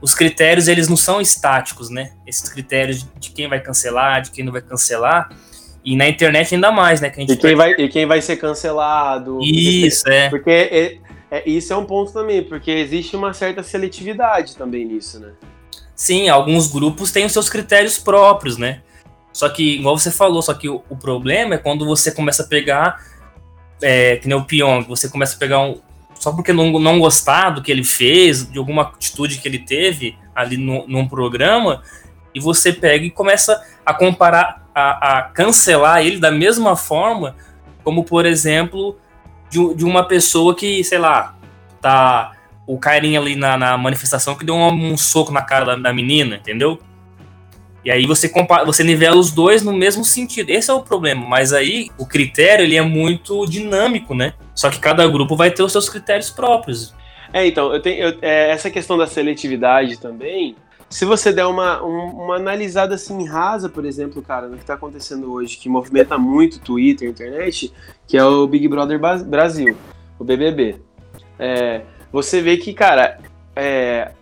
[0.00, 2.12] os critérios eles não são estáticos, né?
[2.26, 5.30] Esses critérios de quem vai cancelar, de quem não vai cancelar.
[5.84, 7.10] E na internet ainda mais, né?
[7.10, 9.38] Que a gente e, quem vai, e quem vai ser cancelado.
[9.42, 10.30] Isso, porque, é.
[10.30, 10.98] Porque é,
[11.30, 15.32] é, isso é um ponto também, porque existe uma certa seletividade também nisso, né?
[15.94, 18.80] Sim, alguns grupos têm os seus critérios próprios, né?
[19.32, 22.46] Só que, igual você falou, só que o, o problema é quando você começa a
[22.46, 23.04] pegar,
[23.80, 25.80] é, que nem o Pyong, você começa a pegar um,
[26.20, 30.16] só porque não, não gostar do que ele fez, de alguma atitude que ele teve
[30.34, 31.82] ali no, num programa,
[32.34, 37.34] e você pega e começa a comparar, a, a cancelar ele da mesma forma,
[37.82, 38.98] como por exemplo,
[39.48, 41.34] de, de, uma pessoa que, sei lá,
[41.80, 42.32] tá
[42.66, 45.92] o carinha ali na, na manifestação que deu um, um soco na cara da, da
[45.92, 46.78] menina, entendeu?
[47.82, 50.50] E aí você compara, você nivela os dois no mesmo sentido.
[50.50, 51.26] Esse é o problema.
[51.26, 54.34] Mas aí o critério ele é muito dinâmico, né?
[54.60, 56.94] Só que cada grupo vai ter os seus critérios próprios.
[57.32, 60.54] É, então, eu tenho eu, é, essa questão da seletividade também.
[60.90, 64.74] Se você der uma, um, uma analisada assim rasa, por exemplo, cara, no que está
[64.74, 67.72] acontecendo hoje, que movimenta muito Twitter, internet,
[68.06, 69.74] que é o Big Brother Brasil,
[70.18, 70.76] o BBB.
[71.38, 71.80] É,
[72.12, 73.18] você vê que, cara,
[73.56, 74.12] é,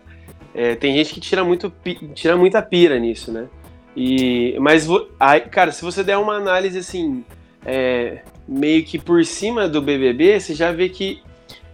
[0.54, 1.72] é, tem gente que tira, muito,
[2.14, 3.48] tira muita pira nisso, né?
[3.96, 4.86] E, mas,
[5.18, 7.24] aí, cara, se você der uma análise assim,
[7.66, 11.22] é, meio que por cima do BBB, você já vê que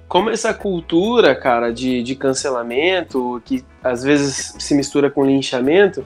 [0.09, 6.05] como essa cultura, cara, de, de cancelamento, que às vezes se mistura com linchamento,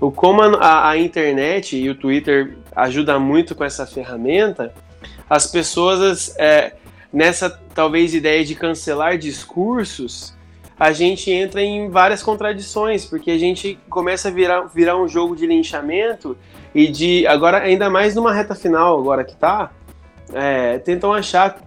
[0.00, 4.72] o como a, a, internet e o Twitter ajuda muito com essa ferramenta,
[5.28, 6.74] as pessoas é,
[7.12, 10.36] nessa talvez ideia de cancelar discursos,
[10.78, 15.34] a gente entra em várias contradições, porque a gente começa a virar, virar um jogo
[15.34, 16.38] de linchamento
[16.72, 19.72] e de agora ainda mais numa reta final agora que tá,
[20.32, 21.60] é, tentam achar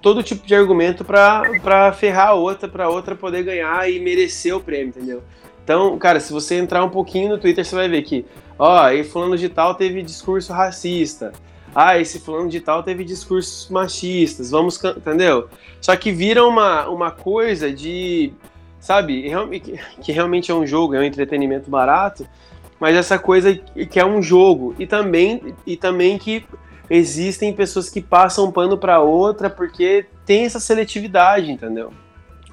[0.00, 4.60] todo tipo de argumento para ferrar a outra, para outra poder ganhar e merecer o
[4.60, 5.22] prêmio, entendeu?
[5.64, 8.24] Então, cara, se você entrar um pouquinho no Twitter, você vai ver que,
[8.58, 11.32] ó, e fulano de tal teve discurso racista.
[11.74, 14.50] Ah, esse fulano de tal teve discursos machistas.
[14.50, 15.48] Vamos, entendeu?
[15.80, 18.32] Só que vira uma, uma coisa de,
[18.80, 19.24] sabe,
[20.00, 22.26] que realmente é um jogo, é um entretenimento barato,
[22.80, 26.44] mas essa coisa que é um jogo e também e também que
[26.90, 31.92] existem pessoas que passam pano para outra porque tem essa seletividade, entendeu?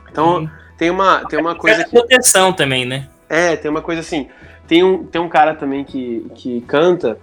[0.09, 0.49] Então, uhum.
[0.77, 1.81] tem uma, tem uma coisa.
[1.81, 1.91] É que...
[1.91, 3.07] proteção também, né?
[3.29, 4.29] É, tem uma coisa assim.
[4.67, 7.17] Tem um, tem um cara também que, que canta,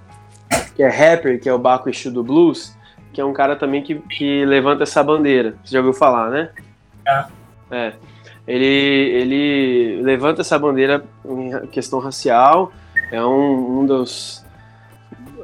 [0.75, 2.77] que é rapper, que é o Baco Exu do Blues,
[3.13, 5.57] que é um cara também que, que levanta essa bandeira.
[5.65, 6.51] Você já ouviu falar, né?
[7.07, 7.25] É.
[7.71, 7.93] É.
[8.47, 12.73] Ele, ele levanta essa bandeira em questão racial,
[13.11, 14.42] é um, um dos,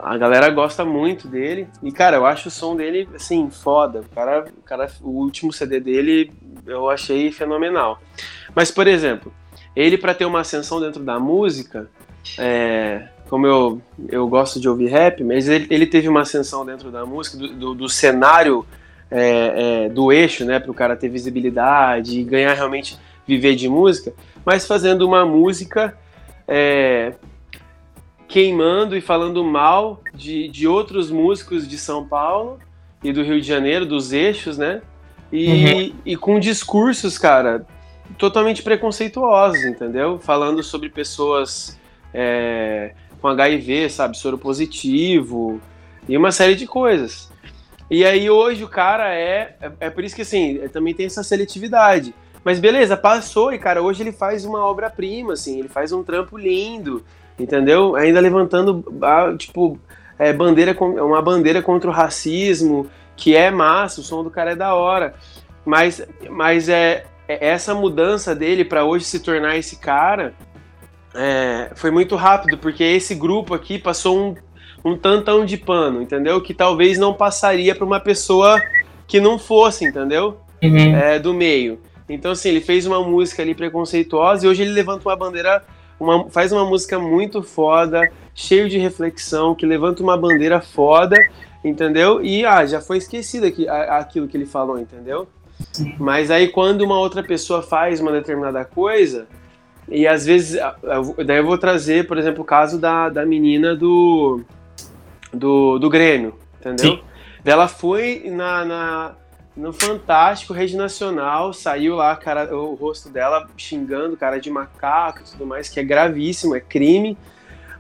[0.03, 1.69] a galera gosta muito dele.
[1.83, 4.01] E, cara, eu acho o som dele, assim, foda.
[4.01, 6.33] O cara, o, cara, o último CD dele
[6.67, 8.01] eu achei fenomenal.
[8.55, 9.33] Mas, por exemplo,
[9.75, 11.89] ele, para ter uma ascensão dentro da música,
[12.39, 16.91] é, como eu, eu gosto de ouvir rap, mas ele, ele teve uma ascensão dentro
[16.91, 18.67] da música, do, do, do cenário
[19.11, 23.69] é, é, do eixo, né, para o cara ter visibilidade e ganhar realmente viver de
[23.69, 24.13] música,
[24.45, 25.97] mas fazendo uma música
[26.47, 27.13] é,
[28.29, 32.59] queimando e falando mal de, de outros músicos de São Paulo
[33.03, 34.83] e do Rio de Janeiro, dos eixos, né?
[35.33, 35.95] E, uhum.
[36.05, 37.67] e com discursos, cara,
[38.19, 40.19] totalmente preconceituosos, entendeu?
[40.19, 41.79] Falando sobre pessoas
[42.13, 45.61] é, com HIV, sabe, soro positivo
[46.09, 47.31] e uma série de coisas.
[47.91, 51.07] E aí hoje o cara é, é, é por isso que assim, é, também tem
[51.07, 52.15] essa seletividade.
[52.45, 56.37] Mas beleza, passou e cara, hoje ele faz uma obra-prima, assim, ele faz um trampo
[56.37, 57.05] lindo,
[57.39, 57.97] entendeu?
[57.97, 58.85] Ainda levantando,
[59.37, 59.79] tipo,
[60.19, 64.57] é, bandeira, uma bandeira contra o racismo, que é massa, o som do cara é
[64.57, 65.15] da hora.
[65.65, 70.35] Mas, mas é, é essa mudança dele para hoje se tornar esse cara
[71.15, 74.35] é, foi muito rápido, porque esse grupo aqui passou um,
[74.85, 76.41] um tantão de pano, entendeu?
[76.41, 78.61] Que talvez não passaria para uma pessoa
[79.07, 80.39] que não fosse, entendeu?
[80.63, 80.97] Uhum.
[80.97, 81.81] É, do meio.
[82.09, 85.63] Então, assim, ele fez uma música ali preconceituosa e hoje ele levanta uma bandeira,
[85.99, 91.17] uma, faz uma música muito foda, cheio de reflexão, que levanta uma bandeira foda,
[91.65, 92.25] entendeu?
[92.25, 95.29] E, ah, já foi esquecido aqui, aquilo que ele falou, entendeu?
[95.99, 99.27] Mas aí quando uma outra pessoa faz uma determinada coisa,
[99.89, 100.61] e às vezes,
[101.27, 104.43] daí eu vou trazer, por exemplo, o caso da, da menina do,
[105.33, 106.97] do, do Grêmio, entendeu?
[106.97, 107.01] Sim.
[107.45, 109.15] Ela foi na, na,
[109.59, 115.31] no Fantástico, Rede Nacional, saiu lá cara, o rosto dela xingando cara de macaco e
[115.33, 117.19] tudo mais, que é gravíssimo, é crime.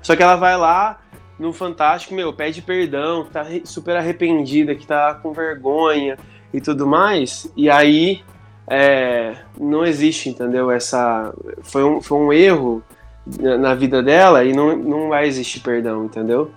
[0.03, 0.99] Só que ela vai lá
[1.38, 6.19] no Fantástico, meu, pede perdão, tá super arrependida, que tá com vergonha
[6.53, 8.25] e tudo mais, e aí
[8.69, 10.73] é, não existe, entendeu?
[10.73, 12.83] Essa foi um, foi um erro
[13.61, 16.51] na vida dela e não, não vai existir perdão, entendeu?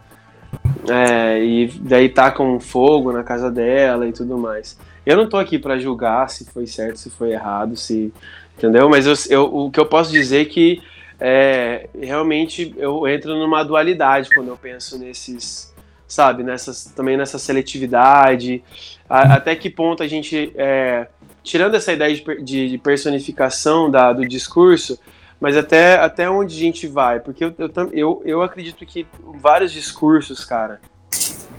[0.90, 4.78] É, e daí tá com fogo na casa dela e tudo mais.
[5.06, 8.14] Eu não tô aqui para julgar se foi certo, se foi errado, se
[8.58, 8.90] entendeu?
[8.90, 10.82] Mas eu, eu, o que eu posso dizer é que
[11.20, 15.74] é, realmente eu entro numa dualidade quando eu penso nesses,
[16.08, 18.64] sabe, nessas também nessa seletividade,
[19.10, 21.08] a, até que ponto a gente, é,
[21.44, 25.00] tirando essa ideia de, de personificação da, do discurso,
[25.40, 27.20] mas até, até onde a gente vai?
[27.20, 29.08] Porque eu, eu, eu, eu acredito que
[29.40, 30.80] vários discursos, cara,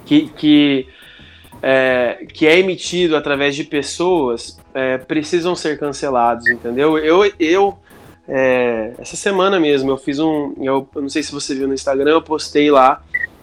[0.05, 0.89] que, que,
[1.63, 6.99] é, que é emitido através de pessoas é, precisam ser cancelados, entendeu?
[6.99, 7.79] Eu, eu
[8.29, 10.55] é, essa semana mesmo, eu fiz um.
[10.59, 13.03] Eu, eu, não sei se você viu no Instagram, eu postei lá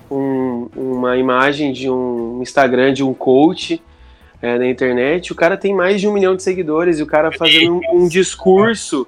[0.10, 3.82] um, uma imagem de um Instagram de um coach
[4.42, 7.32] é, na internet, o cara tem mais de um milhão de seguidores e o cara
[7.32, 9.06] fazendo um, um discurso,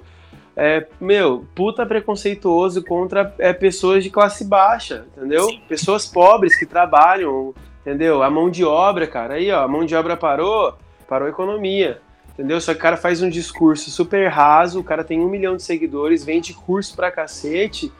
[0.54, 5.48] é, meu, puta preconceituoso contra é, pessoas de classe baixa, entendeu?
[5.66, 8.22] Pessoas pobres que trabalham, entendeu?
[8.22, 10.74] A mão de obra, cara, aí ó, a mão de obra parou,
[11.06, 12.00] parou a economia,
[12.32, 12.60] entendeu?
[12.60, 15.62] Só que o cara faz um discurso super raso, o cara tem um milhão de
[15.62, 17.92] seguidores, vende curso pra cacete,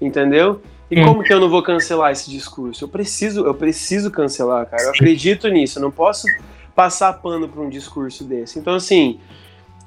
[0.00, 0.62] entendeu?
[0.90, 2.84] E como que eu não vou cancelar esse discurso?
[2.84, 4.84] Eu preciso, eu preciso cancelar, cara.
[4.84, 5.78] Eu acredito nisso.
[5.78, 6.26] Eu não posso
[6.74, 8.58] passar pano para um discurso desse.
[8.58, 9.18] Então, assim,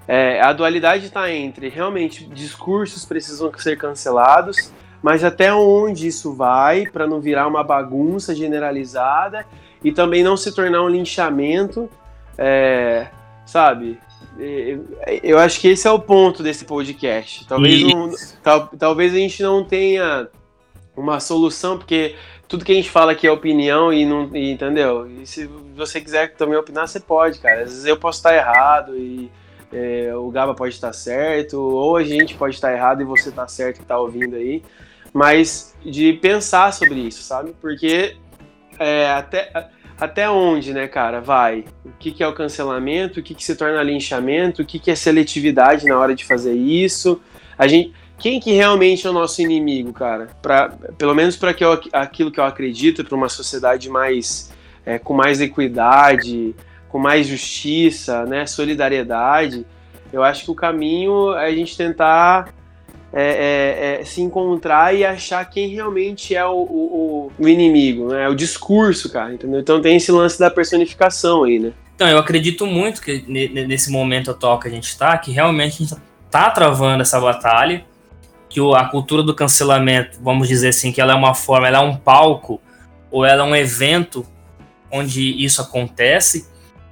[0.08, 6.86] é, a dualidade está entre realmente discursos precisam ser cancelados, mas até onde isso vai
[6.86, 9.46] para não virar uma bagunça generalizada
[9.84, 11.90] e também não se tornar um linchamento,
[12.38, 13.08] é,
[13.46, 14.00] sabe?
[15.24, 17.48] Eu acho que esse é o ponto desse podcast.
[17.48, 18.12] Talvez, não,
[18.44, 20.28] tal, talvez a gente não tenha
[20.96, 22.16] uma solução, porque
[22.48, 24.36] tudo que a gente fala aqui é opinião e não.
[24.36, 25.10] E, entendeu?
[25.10, 27.62] E se você quiser também opinar, você pode, cara.
[27.62, 29.32] Às vezes eu posso estar errado e
[29.72, 33.48] é, o Gaba pode estar certo, ou a gente pode estar errado e você está
[33.48, 34.64] certo que está ouvindo aí.
[35.14, 37.54] Mas de pensar sobre isso, sabe?
[37.62, 38.18] Porque
[38.78, 39.52] é, até,
[40.00, 41.66] até onde, né, cara, vai?
[41.86, 43.20] O que, que é o cancelamento?
[43.20, 44.62] O que, que se torna linchamento?
[44.62, 47.22] O que, que é seletividade na hora de fazer isso?
[47.58, 50.28] A gente quem que realmente é o nosso inimigo, cara?
[50.42, 51.52] Pra, pelo menos para
[51.94, 54.52] aquilo que eu acredito, para uma sociedade mais
[54.84, 56.56] é, com mais equidade,
[56.90, 59.66] com mais justiça, né, solidariedade,
[60.12, 62.54] eu acho que o caminho é a gente tentar
[63.14, 68.28] é, é, é, se encontrar e achar quem realmente é o, o, o, inimigo, né?
[68.28, 69.60] O discurso, cara, entendeu?
[69.60, 71.72] Então tem esse lance da personificação aí, né?
[71.96, 75.86] Então, eu acredito muito que nesse momento atual que a gente está, que realmente a
[75.86, 77.84] gente tá travando essa batalha,
[78.48, 81.82] que a cultura do cancelamento, vamos dizer assim, que ela é uma forma, ela é
[81.82, 82.62] um palco
[83.10, 84.24] ou ela é um evento
[84.92, 86.48] onde isso acontece.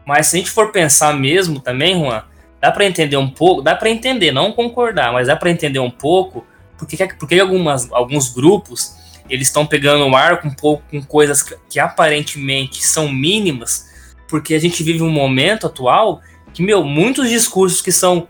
[0.06, 2.23] Mas se a gente for pensar mesmo também, Juan,
[2.62, 5.91] dá para entender um pouco, dá para entender, não concordar, mas dá para entender um
[5.91, 6.46] pouco
[6.78, 8.96] porque, porque algumas, alguns grupos
[9.30, 13.88] eles estão pegando o ar com um pouco com coisas que, que aparentemente são mínimas,
[14.28, 16.22] porque a gente vive um momento atual
[16.54, 18.28] que, meu, muitos discursos que são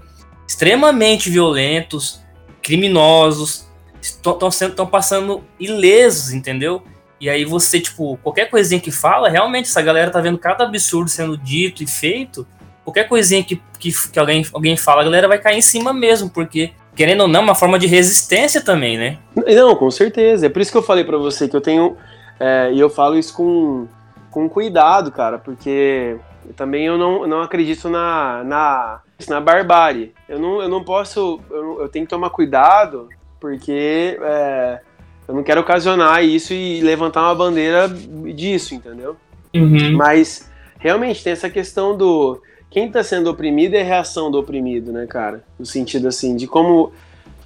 [0.47, 2.21] extremamente violentos,
[2.61, 3.67] criminosos,
[4.01, 6.83] estão passando ilesos, entendeu?
[7.19, 11.09] E aí você, tipo, qualquer coisinha que fala, realmente essa galera tá vendo cada absurdo
[11.09, 12.47] sendo dito e feito.
[12.85, 16.29] Qualquer coisinha que, que, que alguém, alguém fala, a galera vai cair em cima mesmo,
[16.29, 19.17] porque, querendo ou não, é uma forma de resistência também, né?
[19.35, 20.45] Não, com certeza.
[20.45, 21.97] É por isso que eu falei para você que eu tenho.
[22.39, 23.87] É, e eu falo isso com,
[24.29, 26.15] com cuidado, cara, porque
[26.55, 30.13] também eu não, não acredito na, na, na barbárie.
[30.29, 31.41] Eu não, eu não posso.
[31.49, 34.19] Eu, eu tenho que tomar cuidado, porque.
[34.21, 34.79] É,
[35.27, 39.17] eu não quero ocasionar isso e levantar uma bandeira disso, entendeu?
[39.55, 39.97] Uhum.
[39.97, 42.41] Mas realmente tem essa questão do
[42.75, 45.41] quem está sendo oprimido é a reação do oprimido, né, cara?
[45.57, 46.91] No sentido assim de como,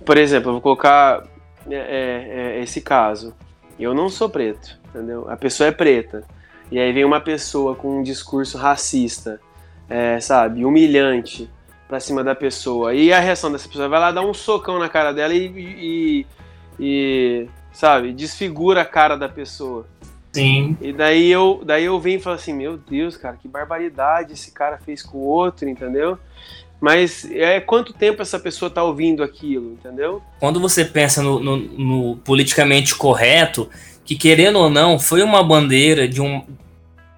[0.04, 1.24] por exemplo, eu vou colocar
[1.70, 3.36] é, é, é, esse caso.
[3.80, 5.30] Eu não sou preto, entendeu?
[5.30, 6.24] A pessoa é preta.
[6.72, 9.40] E aí vem uma pessoa com um discurso racista,
[9.88, 11.48] é, sabe, humilhante
[11.88, 12.96] pra cima da pessoa.
[12.96, 16.26] E a reação dessa pessoa vai lá dar um socão na cara dela e, e,
[16.80, 18.14] e sabe?
[18.14, 19.86] Desfigura a cara da pessoa.
[20.32, 20.78] Sim.
[20.80, 24.52] E daí eu, daí eu venho e falo assim, meu Deus, cara, que barbaridade esse
[24.52, 26.18] cara fez com o outro, entendeu?
[26.80, 30.22] Mas é quanto tempo essa pessoa tá ouvindo aquilo, entendeu?
[30.40, 33.70] Quando você pensa no, no, no politicamente correto,
[34.06, 36.44] que querendo ou não, foi uma bandeira de um.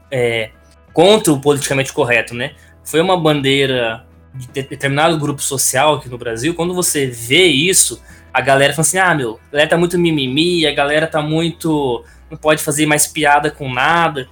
[0.10, 0.50] É,
[0.94, 2.54] contra o politicamente correto, né?
[2.84, 6.56] Foi uma bandeira de determinado grupo social aqui no Brasil.
[6.56, 8.02] Quando você vê isso,
[8.34, 12.04] a galera fala assim: ah, meu, a galera tá muito mimimi, a galera tá muito.
[12.32, 14.28] Não pode fazer mais piada com nada.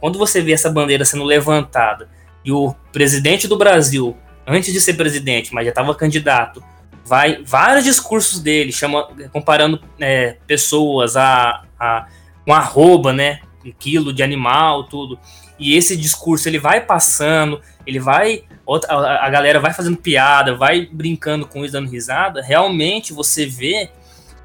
[0.00, 2.08] Quando você vê essa bandeira sendo levantada
[2.44, 6.62] e o presidente do Brasil, antes de ser presidente, mas já estava candidato,
[7.04, 12.06] vai vários discursos dele, chama, comparando é, pessoas a, a
[12.46, 13.40] um arroba, né?
[13.78, 15.18] Quilo de animal, tudo.
[15.58, 18.44] E esse discurso ele vai passando, ele vai
[18.88, 23.90] a galera vai fazendo piada, vai brincando com isso, dando risada, realmente você vê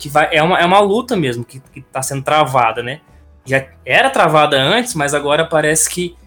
[0.02, 3.02] que vai, é, uma, é uma luta mesmo que, que tá sendo travada, né?
[3.46, 6.18] Já era travada antes, mas agora parece que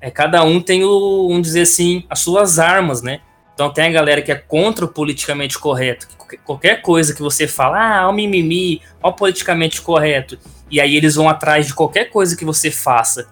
[0.00, 3.20] é, cada um tem o, dizer assim, as suas armas, né?
[3.52, 7.46] Então tem a galera que é contra o politicamente correto, que qualquer coisa que você
[7.46, 10.38] fala, ah, o mimimi, ó politicamente correto,
[10.70, 13.28] e aí eles vão atrás de qualquer coisa que você faça,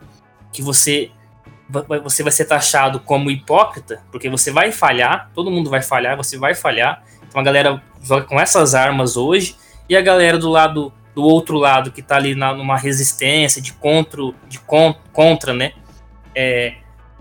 [0.52, 1.10] que você
[2.04, 6.38] você vai ser taxado como hipócrita, porque você vai falhar, todo mundo vai falhar, você
[6.38, 7.02] vai falhar.
[7.26, 9.56] Então a galera joga com essas armas hoje,
[9.88, 13.72] e a galera do lado do outro lado que tá ali na, numa resistência de
[13.72, 15.72] contra, de con, contra, né,
[16.34, 16.74] é,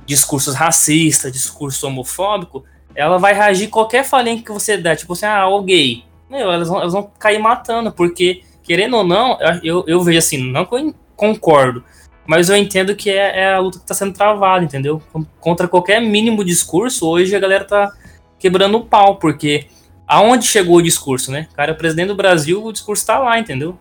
[0.05, 5.47] discursos racistas, discurso homofóbico, ela vai reagir qualquer falha que você der, tipo assim, ah,
[5.47, 6.03] o gay.
[6.29, 10.37] Meu, elas vão, elas vão cair matando, porque, querendo ou não, eu, eu vejo assim,
[10.37, 11.81] não que eu concordo,
[12.27, 15.01] mas eu entendo que é, é a luta que está sendo travada, entendeu?
[15.39, 17.93] Contra qualquer mínimo discurso, hoje a galera tá
[18.37, 19.67] quebrando o pau, porque
[20.07, 21.47] aonde chegou o discurso, né?
[21.53, 23.77] Cara, o presidente do Brasil, o discurso tá lá, entendeu?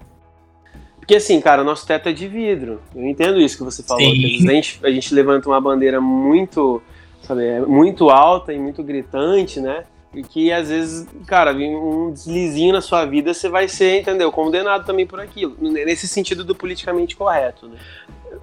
[0.99, 2.81] Porque assim, cara, nosso teto é de vidro.
[2.95, 4.03] Eu entendo isso que você falou.
[4.03, 6.83] Que a, gente, a gente levanta uma bandeira muito,
[7.23, 9.85] sabe, é muito alta e muito gritante, né?
[10.15, 14.33] E que às vezes, cara, um deslizinho na sua vida, você vai ser, entendeu?
[14.33, 15.57] Condenado também por aquilo.
[15.61, 17.77] Nesse sentido do politicamente correto, né?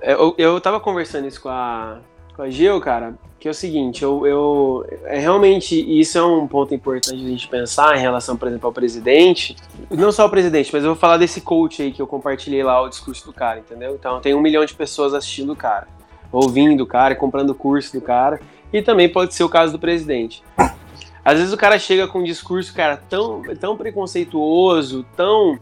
[0.01, 1.99] Eu, eu tava conversando isso com a,
[2.35, 6.47] com a Gil, cara, que é o seguinte, eu, eu é, realmente isso é um
[6.47, 9.55] ponto importante a gente pensar em relação, por exemplo, ao presidente.
[9.89, 12.79] Não só ao presidente, mas eu vou falar desse coach aí que eu compartilhei lá
[12.79, 13.95] o discurso do cara, entendeu?
[13.95, 15.87] Então tem um milhão de pessoas assistindo o cara,
[16.31, 18.39] ouvindo o cara, comprando o curso do cara,
[18.71, 20.43] e também pode ser o caso do presidente.
[21.25, 25.59] Às vezes o cara chega com um discurso, cara, tão, tão preconceituoso, tão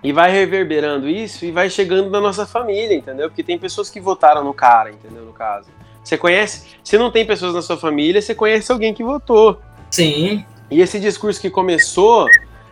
[0.00, 3.28] e vai reverberando isso e vai chegando na nossa família, entendeu?
[3.28, 5.24] Porque tem pessoas que votaram no cara, entendeu?
[5.24, 5.79] No caso.
[6.02, 6.76] Você conhece.
[6.82, 9.60] Se não tem pessoas na sua família, você conhece alguém que votou.
[9.90, 10.44] Sim.
[10.70, 12.26] E esse discurso que começou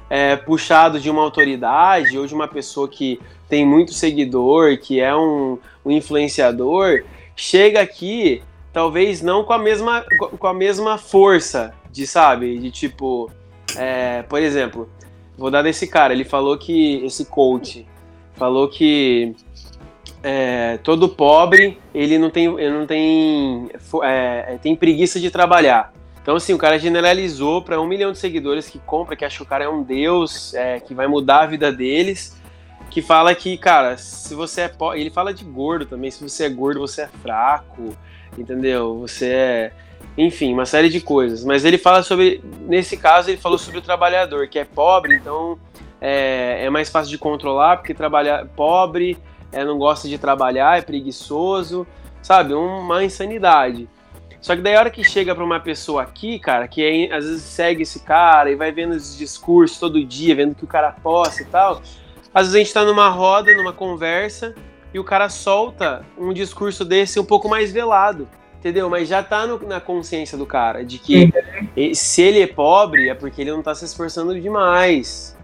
[0.09, 5.15] é, puxado de uma autoridade ou de uma pessoa que tem muito seguidor, que é
[5.15, 10.05] um, um influenciador, chega aqui talvez não com a mesma,
[10.39, 13.31] com a mesma força de, sabe, de tipo,
[13.77, 14.89] é, por exemplo,
[15.39, 16.13] Vou dar desse cara.
[16.13, 17.05] Ele falou que.
[17.05, 17.87] Esse coach
[18.35, 19.35] falou que
[20.23, 23.69] é, todo pobre ele não tem, ele não tem,
[24.03, 25.93] é, é, tem preguiça de trabalhar.
[26.21, 29.43] Então, assim, o cara generalizou para um milhão de seguidores que compra, que acha que
[29.43, 32.37] o cara é um deus, é, que vai mudar a vida deles.
[32.91, 35.01] Que fala que, cara, se você é pobre.
[35.01, 36.11] Ele fala de gordo também.
[36.11, 37.97] Se você é gordo, você é fraco,
[38.37, 38.99] entendeu?
[39.01, 39.73] Você é
[40.19, 41.45] enfim, uma série de coisas.
[41.45, 45.57] Mas ele fala sobre, nesse caso, ele falou sobre o trabalhador, que é pobre, então
[46.01, 49.17] é, é mais fácil de controlar, porque trabalhar pobre,
[49.53, 51.87] é, não gosta de trabalhar, é preguiçoso,
[52.23, 52.55] sabe?
[52.55, 53.89] Uma insanidade.
[54.41, 57.25] Só que daí a hora que chega pra uma pessoa aqui, cara, que é, às
[57.25, 60.93] vezes segue esse cara e vai vendo os discursos todo dia, vendo que o cara
[60.93, 61.83] posta e tal,
[62.33, 64.55] às vezes a gente tá numa roda, numa conversa,
[64.93, 68.29] e o cara solta um discurso desse um pouco mais velado.
[68.59, 68.91] Entendeu?
[68.91, 71.33] Mas já tá no, na consciência do cara de que
[71.95, 75.37] se ele é pobre é porque ele não tá se esforçando demais.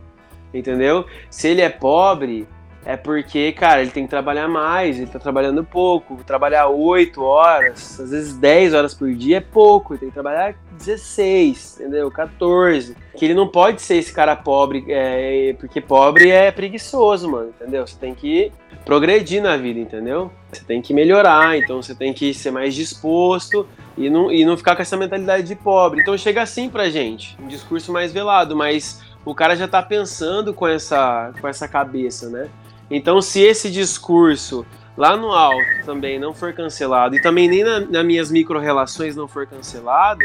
[0.53, 1.07] Entendeu?
[1.31, 2.47] Se ele é pobre
[2.87, 6.23] é porque, cara, ele tem que trabalhar mais, ele tá trabalhando pouco.
[6.25, 10.55] Trabalhar 8 horas, às vezes 10 horas por dia é pouco, ele tem que trabalhar
[10.73, 12.11] 16, entendeu?
[12.11, 12.95] 14.
[13.17, 17.87] Que ele não pode ser esse cara pobre, é, porque pobre é preguiçoso, mano, entendeu?
[17.87, 18.53] Você tem que
[18.85, 20.31] progredir na vida, entendeu?
[20.53, 23.67] Você tem que melhorar, então você tem que ser mais disposto
[23.97, 26.03] e não, e não ficar com essa mentalidade de pobre.
[26.03, 30.53] Então chega assim pra gente, um discurso mais velado, mas o cara já tá pensando
[30.53, 32.51] com essa, com essa cabeça, né?
[32.91, 34.67] Então, se esse discurso
[34.97, 39.27] lá no alto também não for cancelado, e também nem na, nas minhas micro-relações não
[39.27, 40.25] for cancelado,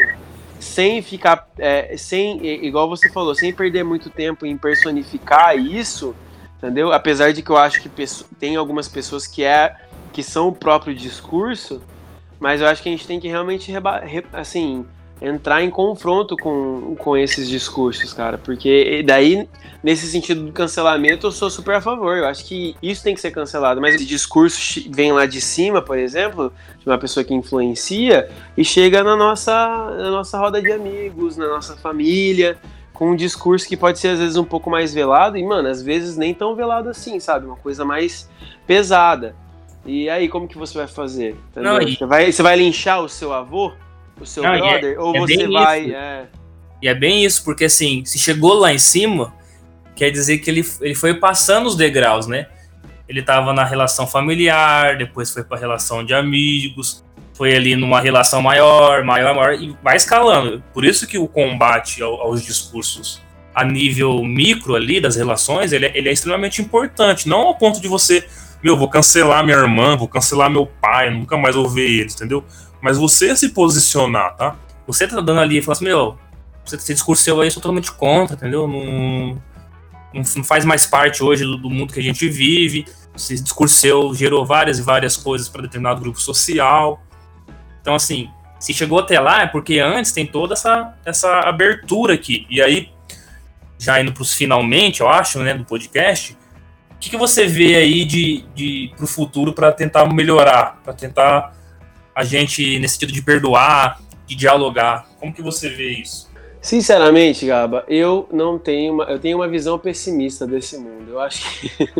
[0.58, 6.14] sem ficar, é, sem, igual você falou, sem perder muito tempo em personificar isso,
[6.58, 6.92] entendeu?
[6.92, 7.90] Apesar de que eu acho que
[8.38, 9.74] tem algumas pessoas que, é,
[10.12, 11.82] que são o próprio discurso,
[12.38, 13.72] mas eu acho que a gente tem que realmente,
[14.32, 14.86] assim,
[15.20, 18.38] entrar em confronto com, com esses discursos, cara.
[18.38, 19.48] Porque daí,
[19.82, 22.16] nesse sentido do cancelamento, eu sou super a favor.
[22.16, 23.80] Eu acho que isso tem que ser cancelado.
[23.80, 24.58] Mas esse discurso
[24.90, 29.52] vem lá de cima, por exemplo, de uma pessoa que influencia, e chega na nossa,
[29.98, 32.58] na nossa roda de amigos, na nossa família,
[32.94, 35.82] com um discurso que pode ser às vezes um pouco mais velado, e, mano, às
[35.82, 37.46] vezes nem tão velado assim, sabe?
[37.46, 38.28] Uma coisa mais
[38.66, 39.34] pesada.
[39.84, 41.34] E aí, como que você vai fazer?
[41.56, 41.96] Não, e...
[41.96, 43.72] você, vai, você vai linchar o seu avô?
[44.20, 44.94] O seu Não, é- brother?
[44.94, 45.92] É, ou é você vai.
[45.92, 46.26] É...
[46.82, 49.34] E é bem isso, porque assim, se chegou lá em cima,
[49.94, 52.46] quer dizer que ele, ele foi passando os degraus, né?
[53.08, 57.04] Ele tava na relação familiar, depois foi pra relação de amigos,
[57.34, 60.62] foi ali numa relação maior, maior, maior, e vai escalando.
[60.72, 63.20] Por isso que o combate ao, aos discursos
[63.54, 67.28] a nível micro ali das relações, ele, é, ele é extremamente importante.
[67.28, 68.24] Não ao ponto de você,
[68.62, 72.44] meu, vou cancelar minha irmã, vou cancelar meu pai, nunca mais vou ver eles, entendeu?
[72.80, 74.56] Mas você se posicionar, tá?
[74.86, 76.18] Você tá dando ali e falar assim, meu,
[76.64, 78.66] você, você discursou aí, eu sou totalmente contra, entendeu?
[78.66, 79.40] Não,
[80.14, 82.86] não, não faz mais parte hoje do, do, mundo que a gente vive.
[83.14, 87.00] Esse discurso gerou várias e várias coisas para determinado grupo social.
[87.80, 88.28] Então, assim,
[88.58, 92.46] se chegou até lá é porque antes tem toda essa, essa abertura aqui.
[92.50, 92.90] E aí,
[93.78, 96.36] já indo para os finalmente, eu acho, né, do podcast,
[96.92, 100.92] o que, que você vê aí de, de para o futuro para tentar melhorar, para
[100.92, 101.56] tentar
[102.14, 105.06] a gente nesse sentido de perdoar, de dialogar?
[105.18, 106.30] Como que você vê isso?
[106.60, 111.12] Sinceramente, Gaba, eu não tenho uma, eu tenho uma visão pessimista desse mundo.
[111.12, 111.70] Eu acho que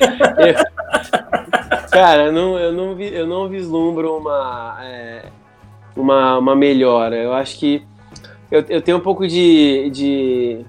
[0.00, 0.54] eu,
[1.90, 5.26] cara, não, eu não vi, eu não vislumbro uma é,
[5.94, 7.16] uma, uma melhora.
[7.16, 7.82] Eu acho que
[8.50, 10.64] eu, eu tenho um pouco de de,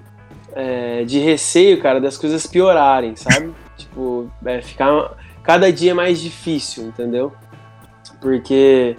[0.54, 3.52] é, de receio, cara, das coisas piorarem, sabe?
[3.78, 7.32] Tipo, é, ficar cada dia mais difícil, entendeu?
[8.22, 8.96] Porque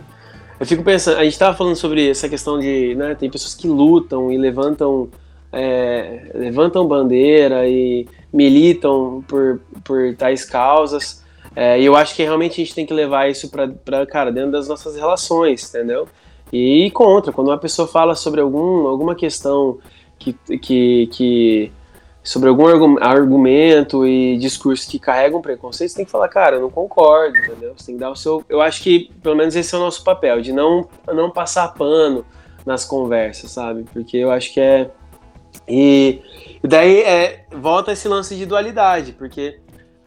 [0.60, 3.68] eu fico pensando, a gente estava falando sobre essa questão de, né, tem pessoas que
[3.68, 5.10] lutam e levantam,
[5.52, 11.24] é, levantam bandeira e militam por, por tais causas.
[11.56, 14.52] É, e eu acho que realmente a gente tem que levar isso para, cara, dentro
[14.52, 16.08] das nossas relações, entendeu?
[16.52, 19.80] E contra, quando uma pessoa fala sobre algum, alguma questão
[20.20, 21.72] que, que, que
[22.24, 26.70] sobre algum argumento e discurso que carregam preconceito, você tem que falar, cara, eu não
[26.70, 27.74] concordo, entendeu?
[27.76, 28.44] Você tem que dar o seu.
[28.48, 32.26] Eu acho que, pelo menos, esse é o nosso papel, de não, não passar pano
[32.66, 33.86] nas conversas, sabe?
[33.92, 34.90] Porque eu acho que é.
[35.68, 36.22] E,
[36.64, 39.60] e daí é, volta esse lance de dualidade, porque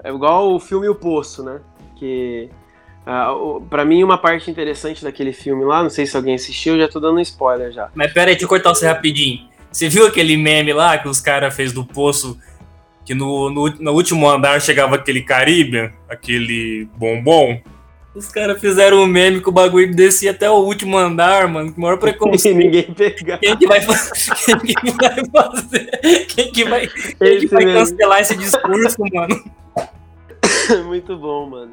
[0.03, 1.61] é igual o filme O Poço, né?
[1.97, 2.49] Que.
[3.07, 6.89] Uh, para mim, uma parte interessante daquele filme lá, não sei se alguém assistiu, já
[6.89, 7.89] tô dando um spoiler já.
[7.95, 9.49] Mas pera aí, deixa eu cortar você rapidinho.
[9.77, 12.41] Você viu aquele meme lá que os caras fez do poço?
[13.05, 17.61] Que no, no, no, último andar chegava aquele Caribe, aquele bombom.
[18.15, 21.75] Os caras fizeram um meme que o bagulho descia até o último andar, mano.
[21.75, 22.57] Que maior preconceito.
[22.57, 23.37] ninguém pegar.
[23.37, 25.91] Quem que vai, quem que vai fazer?
[26.27, 29.45] Quem que vai, quem que vai cancelar esse discurso, mano?
[30.89, 31.73] Muito bom, mano.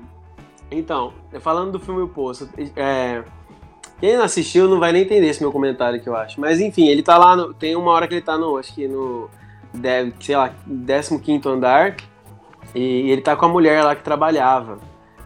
[0.69, 3.23] Então, falando do filme O Poço, é,
[4.03, 6.37] quem não assistiu não vai nem entender esse meu comentário que eu acho.
[6.37, 8.85] Mas enfim, ele tá lá, no, tem uma hora que ele tá no, acho que
[8.85, 9.29] no,
[10.19, 11.95] sei lá, 15 andar,
[12.75, 14.77] e ele tá com a mulher lá que trabalhava,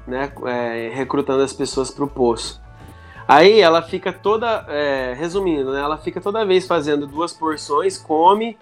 [0.05, 2.61] né, é, recrutando as pessoas pro poço.
[3.27, 8.59] Aí ela fica toda, é, resumindo, né, ela fica toda vez fazendo duas porções, come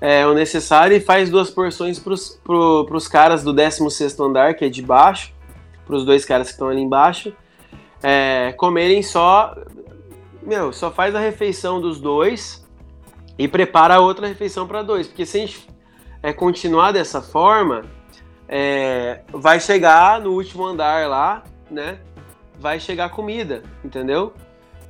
[0.00, 4.64] é, o necessário e faz duas porções pros, pro, pros caras do 16 andar, que
[4.64, 5.32] é de baixo,
[5.86, 7.32] pros dois caras que estão ali embaixo,
[8.02, 9.54] é, comerem só
[10.42, 12.66] meu, só faz a refeição dos dois
[13.38, 15.06] e prepara outra refeição para dois.
[15.06, 15.68] Porque se a gente
[16.22, 17.84] é, continuar dessa forma,
[18.48, 21.98] é, vai chegar no último andar lá, né?
[22.58, 24.32] Vai chegar comida, entendeu?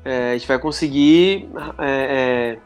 [0.04, 1.48] É, a gente vai conseguir
[1.78, 2.58] é,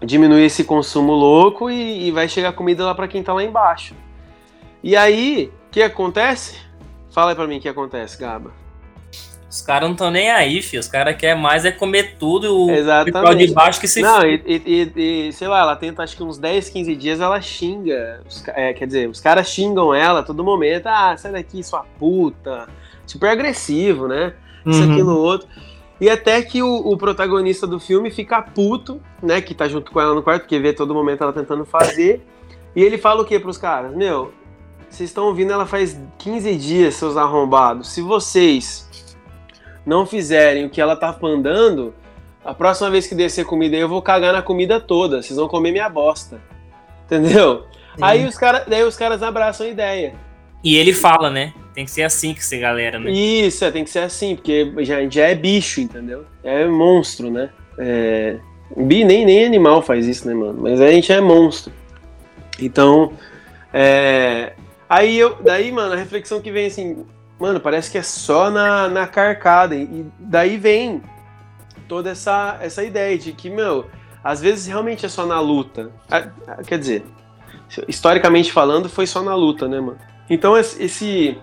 [0.00, 3.42] é, diminuir esse consumo louco e, e vai chegar comida lá para quem tá lá
[3.42, 3.94] embaixo.
[4.82, 6.60] E aí, o que acontece?
[7.10, 8.63] Fala pra mim o que acontece, Gaba.
[9.54, 10.80] Os caras não estão nem aí, filho.
[10.80, 12.66] Os caras querem mais é comer tudo o
[13.36, 14.92] de baixo que se Não, e, e,
[15.28, 18.20] e, sei lá, ela tenta acho que uns 10, 15 dias ela xinga.
[18.28, 20.88] Os, é, quer dizer, os caras xingam ela a todo momento.
[20.88, 22.66] Ah, sai daqui, sua puta.
[23.06, 24.34] Super agressivo, né?
[24.66, 24.92] Isso, Uhum.
[24.92, 25.46] aquilo, outro.
[26.00, 29.40] E até que o, o protagonista do filme fica puto, né?
[29.40, 32.26] Que tá junto com ela no quarto, porque vê todo momento ela tentando fazer.
[32.74, 33.94] E ele fala o que pros caras?
[33.94, 34.32] Meu,
[34.90, 37.90] vocês estão ouvindo ela faz 15 dias, seus arrombados.
[37.90, 38.83] Se vocês
[39.84, 41.94] não fizerem o que ela tá mandando,
[42.44, 45.22] a próxima vez que descer comida aí, eu vou cagar na comida toda.
[45.22, 46.40] Vocês vão comer minha bosta.
[47.06, 47.64] Entendeu?
[48.00, 50.14] Aí os, cara, daí os caras abraçam a ideia.
[50.62, 51.52] E ele fala, né?
[51.74, 53.10] Tem que ser assim que essa galera, né?
[53.10, 56.24] Isso, é, tem que ser assim, porque já, já é bicho, entendeu?
[56.42, 57.50] É monstro, né?
[57.78, 58.38] É,
[58.76, 60.60] bi, nem, nem animal faz isso, né, mano?
[60.62, 61.72] Mas a gente é monstro.
[62.60, 63.12] Então,
[63.72, 64.52] é,
[64.88, 67.04] aí eu, daí, mano, a reflexão que vem assim,
[67.44, 69.74] mano, parece que é só na, na carcada.
[69.74, 71.02] E daí vem
[71.86, 73.86] toda essa, essa ideia de que, meu,
[74.22, 75.90] às vezes realmente é só na luta.
[76.10, 77.04] Ah, ah, Quer dizer,
[77.86, 79.98] historicamente falando, foi só na luta, né, mano?
[80.30, 81.38] Então esse-.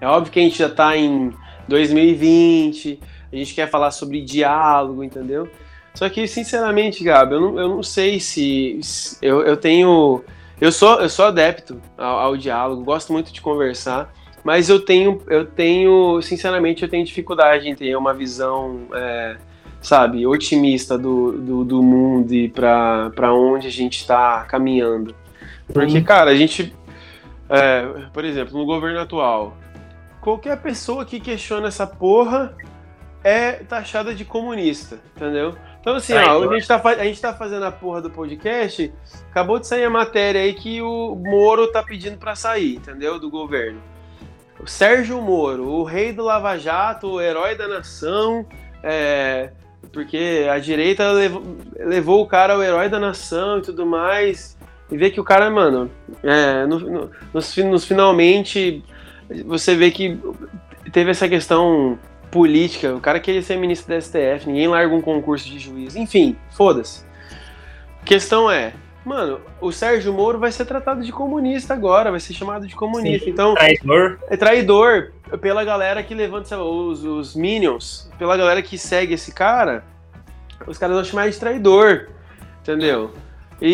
[0.00, 1.32] É óbvio que a gente já tá em
[1.66, 3.00] 2020,
[3.32, 5.48] a gente quer falar sobre diálogo, entendeu?
[5.94, 8.78] Só que, sinceramente, Gabi, eu não, eu não sei se.
[8.82, 10.22] se- eu, eu tenho.
[10.60, 14.12] Eu sou, eu sou adepto ao, ao diálogo, gosto muito de conversar,
[14.42, 19.36] mas eu tenho, eu tenho, sinceramente, eu tenho dificuldade em ter uma visão, é,
[19.80, 25.14] sabe, otimista do, do, do mundo e pra, pra onde a gente tá caminhando.
[25.72, 26.74] Porque, cara, a gente.
[27.48, 27.82] é,
[28.12, 29.56] por exemplo, no governo atual,
[30.20, 32.56] qualquer pessoa que questiona essa porra
[33.22, 35.54] é taxada de comunista, entendeu?
[35.80, 36.50] Então, assim, ó, Traidor.
[36.50, 38.92] a gente, tá, a gente tá fazendo a porra do podcast,
[39.30, 43.18] acabou de sair a matéria aí que o Moro tá pedindo pra sair, entendeu?
[43.18, 43.80] Do governo.
[44.62, 48.44] O Sérgio Moro, o rei do Lava Jato, o herói da nação,
[48.82, 49.50] é,
[49.92, 51.42] porque a direita levou,
[51.78, 54.58] levou o cara ao herói da nação e tudo mais.
[54.90, 55.90] E vê que o cara, mano,
[56.22, 58.84] é, no- no- nos, nos finalmente
[59.46, 60.18] você vê que
[60.92, 61.98] teve essa questão
[62.30, 62.94] política.
[62.94, 65.96] O cara queria ser ministro da STF, ninguém larga um concurso de juiz.
[65.96, 67.04] Enfim, foda-se.
[68.04, 68.72] Questão é,
[69.04, 73.24] mano, o Sérgio Moro vai ser tratado de comunista agora, vai ser chamado de comunista.
[73.24, 73.30] Sim.
[73.30, 74.18] Então, Traidor.
[74.28, 79.84] é traidor pela galera que levanta os, os Minions, pela galera que segue esse cara,
[80.66, 82.08] os caras vão chamar ele de traidor,
[82.60, 83.10] entendeu?
[83.60, 83.68] E,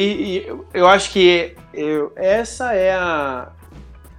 [0.47, 3.49] e eu- acho que eu- essa é a.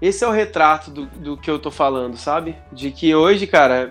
[0.01, 2.55] Esse é o retrato do, do que eu tô falando, sabe?
[2.71, 3.89] De que hoje, cara,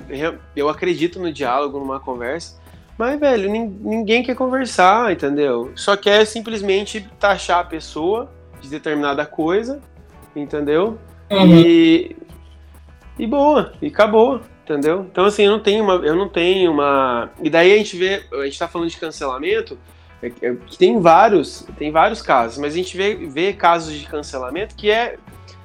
[0.54, 2.60] eu acredito no diálogo, numa conversa,
[2.98, 5.72] mas, velho, nin- ninguém quer conversar, entendeu?
[5.74, 8.30] Só quer simplesmente taxar a pessoa
[8.60, 9.80] de determinada coisa,
[10.34, 10.98] entendeu?
[11.30, 12.16] E,
[13.18, 15.06] e boa, e acabou, entendeu?
[15.10, 18.24] Então assim, eu não tenho uma, eu não tenho uma, e daí a gente vê,
[18.32, 19.78] a gente tá falando de cancelamento,
[20.22, 24.06] é, é, que tem vários, tem vários casos, mas a gente vê, vê casos de
[24.06, 25.16] cancelamento que é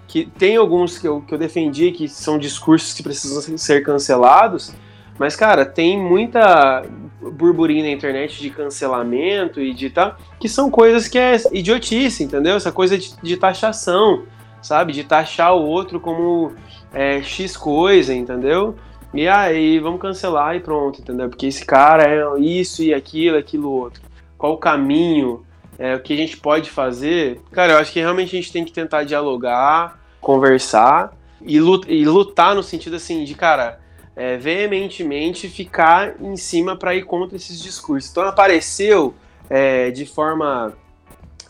[0.07, 4.73] que tem alguns que eu, que eu defendi que são discursos que precisam ser cancelados,
[5.17, 6.84] mas cara, tem muita
[7.22, 12.55] burburinho na internet de cancelamento e de tal, que são coisas que é idiotice, entendeu?
[12.55, 14.24] Essa coisa de, de taxação,
[14.61, 14.93] sabe?
[14.93, 16.53] De taxar o outro como
[16.93, 18.76] é, X coisa, entendeu?
[19.13, 21.30] E aí, vamos cancelar e pronto, entendeu?
[21.30, 24.01] Porque esse cara é isso e aquilo, aquilo outro.
[24.38, 25.45] Qual o caminho?
[25.78, 27.41] É, o que a gente pode fazer?
[27.51, 31.11] Cara, eu acho que realmente a gente tem que tentar dialogar, conversar
[31.41, 33.80] e, e lutar no sentido assim de, cara,
[34.16, 38.12] é, veementemente ficar em cima para ir contra esses discursos.
[38.12, 39.14] Então apareceu
[39.49, 40.74] é, de forma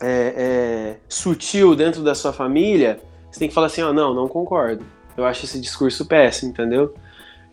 [0.00, 3.00] é, é, sutil dentro da sua família,
[3.30, 4.84] você tem que falar assim, ó, não, não concordo.
[5.16, 6.94] Eu acho esse discurso péssimo, entendeu?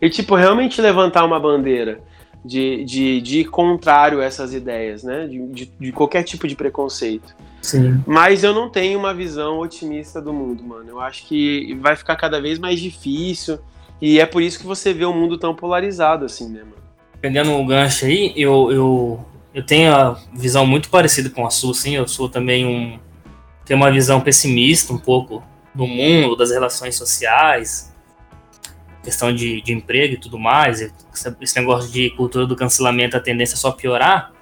[0.00, 2.00] E, tipo, realmente levantar uma bandeira
[2.44, 5.26] de, de, de ir contrário a essas ideias, né?
[5.26, 7.34] De, de, de qualquer tipo de preconceito.
[7.62, 8.02] Sim.
[8.06, 10.88] Mas eu não tenho uma visão otimista do mundo, mano.
[10.88, 13.58] Eu acho que vai ficar cada vez mais difícil.
[14.00, 16.76] E é por isso que você vê o mundo tão polarizado, assim, né, mano?
[17.20, 21.72] Pegando o gancho aí, eu, eu, eu tenho a visão muito parecida com a sua,
[21.72, 21.96] assim.
[21.96, 22.98] Eu sou também um.
[23.66, 25.42] Tenho uma visão pessimista um pouco
[25.74, 27.92] do mundo, das relações sociais.
[29.02, 30.80] questão de, de emprego e tudo mais,
[31.40, 34.32] esse negócio de cultura do cancelamento, a tendência é só piorar.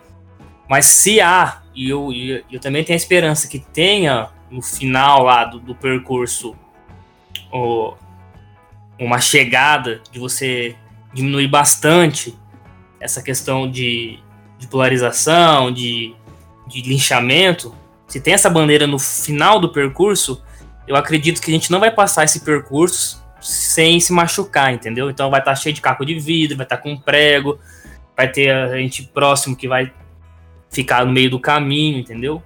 [0.68, 2.10] Mas se há, e eu,
[2.50, 6.54] eu também tenho a esperança que tenha no final lá do, do percurso
[7.52, 7.94] o,
[8.98, 10.76] uma chegada de você
[11.12, 12.36] diminuir bastante
[13.00, 14.18] essa questão de,
[14.58, 16.14] de polarização, de,
[16.66, 17.74] de linchamento,
[18.08, 20.42] se tem essa bandeira no final do percurso,
[20.86, 25.10] eu acredito que a gente não vai passar esse percurso sem se machucar, entendeu?
[25.10, 27.58] Então vai estar tá cheio de caco de vidro, vai estar tá com prego,
[28.16, 29.92] vai ter a gente próximo que vai
[30.70, 32.42] ficar no meio do caminho, entendeu?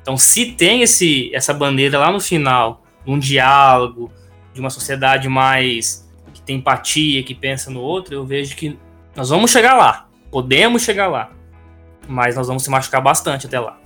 [0.00, 4.10] Então se tem esse essa bandeira lá no final, um diálogo,
[4.56, 8.76] de uma sociedade mais que tem empatia, que pensa no outro, eu vejo que
[9.14, 10.08] nós vamos chegar lá.
[10.30, 11.30] Podemos chegar lá.
[12.08, 13.78] Mas nós vamos se machucar bastante até lá.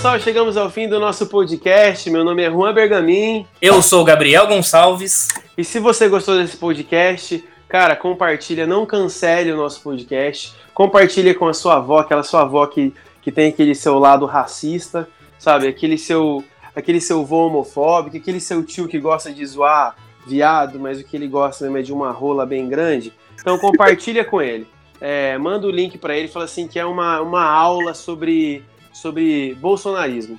[0.00, 2.08] Pessoal, chegamos ao fim do nosso podcast.
[2.08, 3.46] Meu nome é Juan Bergamin.
[3.60, 5.28] Eu sou o Gabriel Gonçalves.
[5.58, 10.54] E se você gostou desse podcast, cara, compartilha, não cancele o nosso podcast.
[10.72, 15.06] Compartilha com a sua avó, aquela sua avó que, que tem aquele seu lado racista,
[15.38, 15.68] sabe?
[15.68, 16.42] Aquele seu,
[16.74, 19.96] aquele seu vô homofóbico, aquele seu tio que gosta de zoar
[20.26, 23.12] viado, mas o que ele gosta mesmo é de uma rola bem grande.
[23.38, 24.66] Então compartilha com ele.
[24.98, 29.54] É, manda o link para ele fala assim que é uma, uma aula sobre sobre
[29.54, 30.38] bolsonarismo.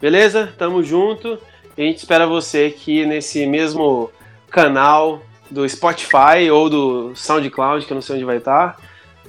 [0.00, 0.52] Beleza?
[0.58, 1.38] Tamo junto.
[1.76, 4.10] A gente espera você aqui nesse mesmo
[4.50, 8.78] canal do Spotify ou do SoundCloud, que eu não sei onde vai estar,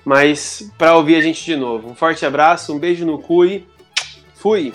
[0.04, 1.90] mas para ouvir a gente de novo.
[1.90, 3.68] Um forte abraço, um beijo no cu e
[4.36, 4.74] fui!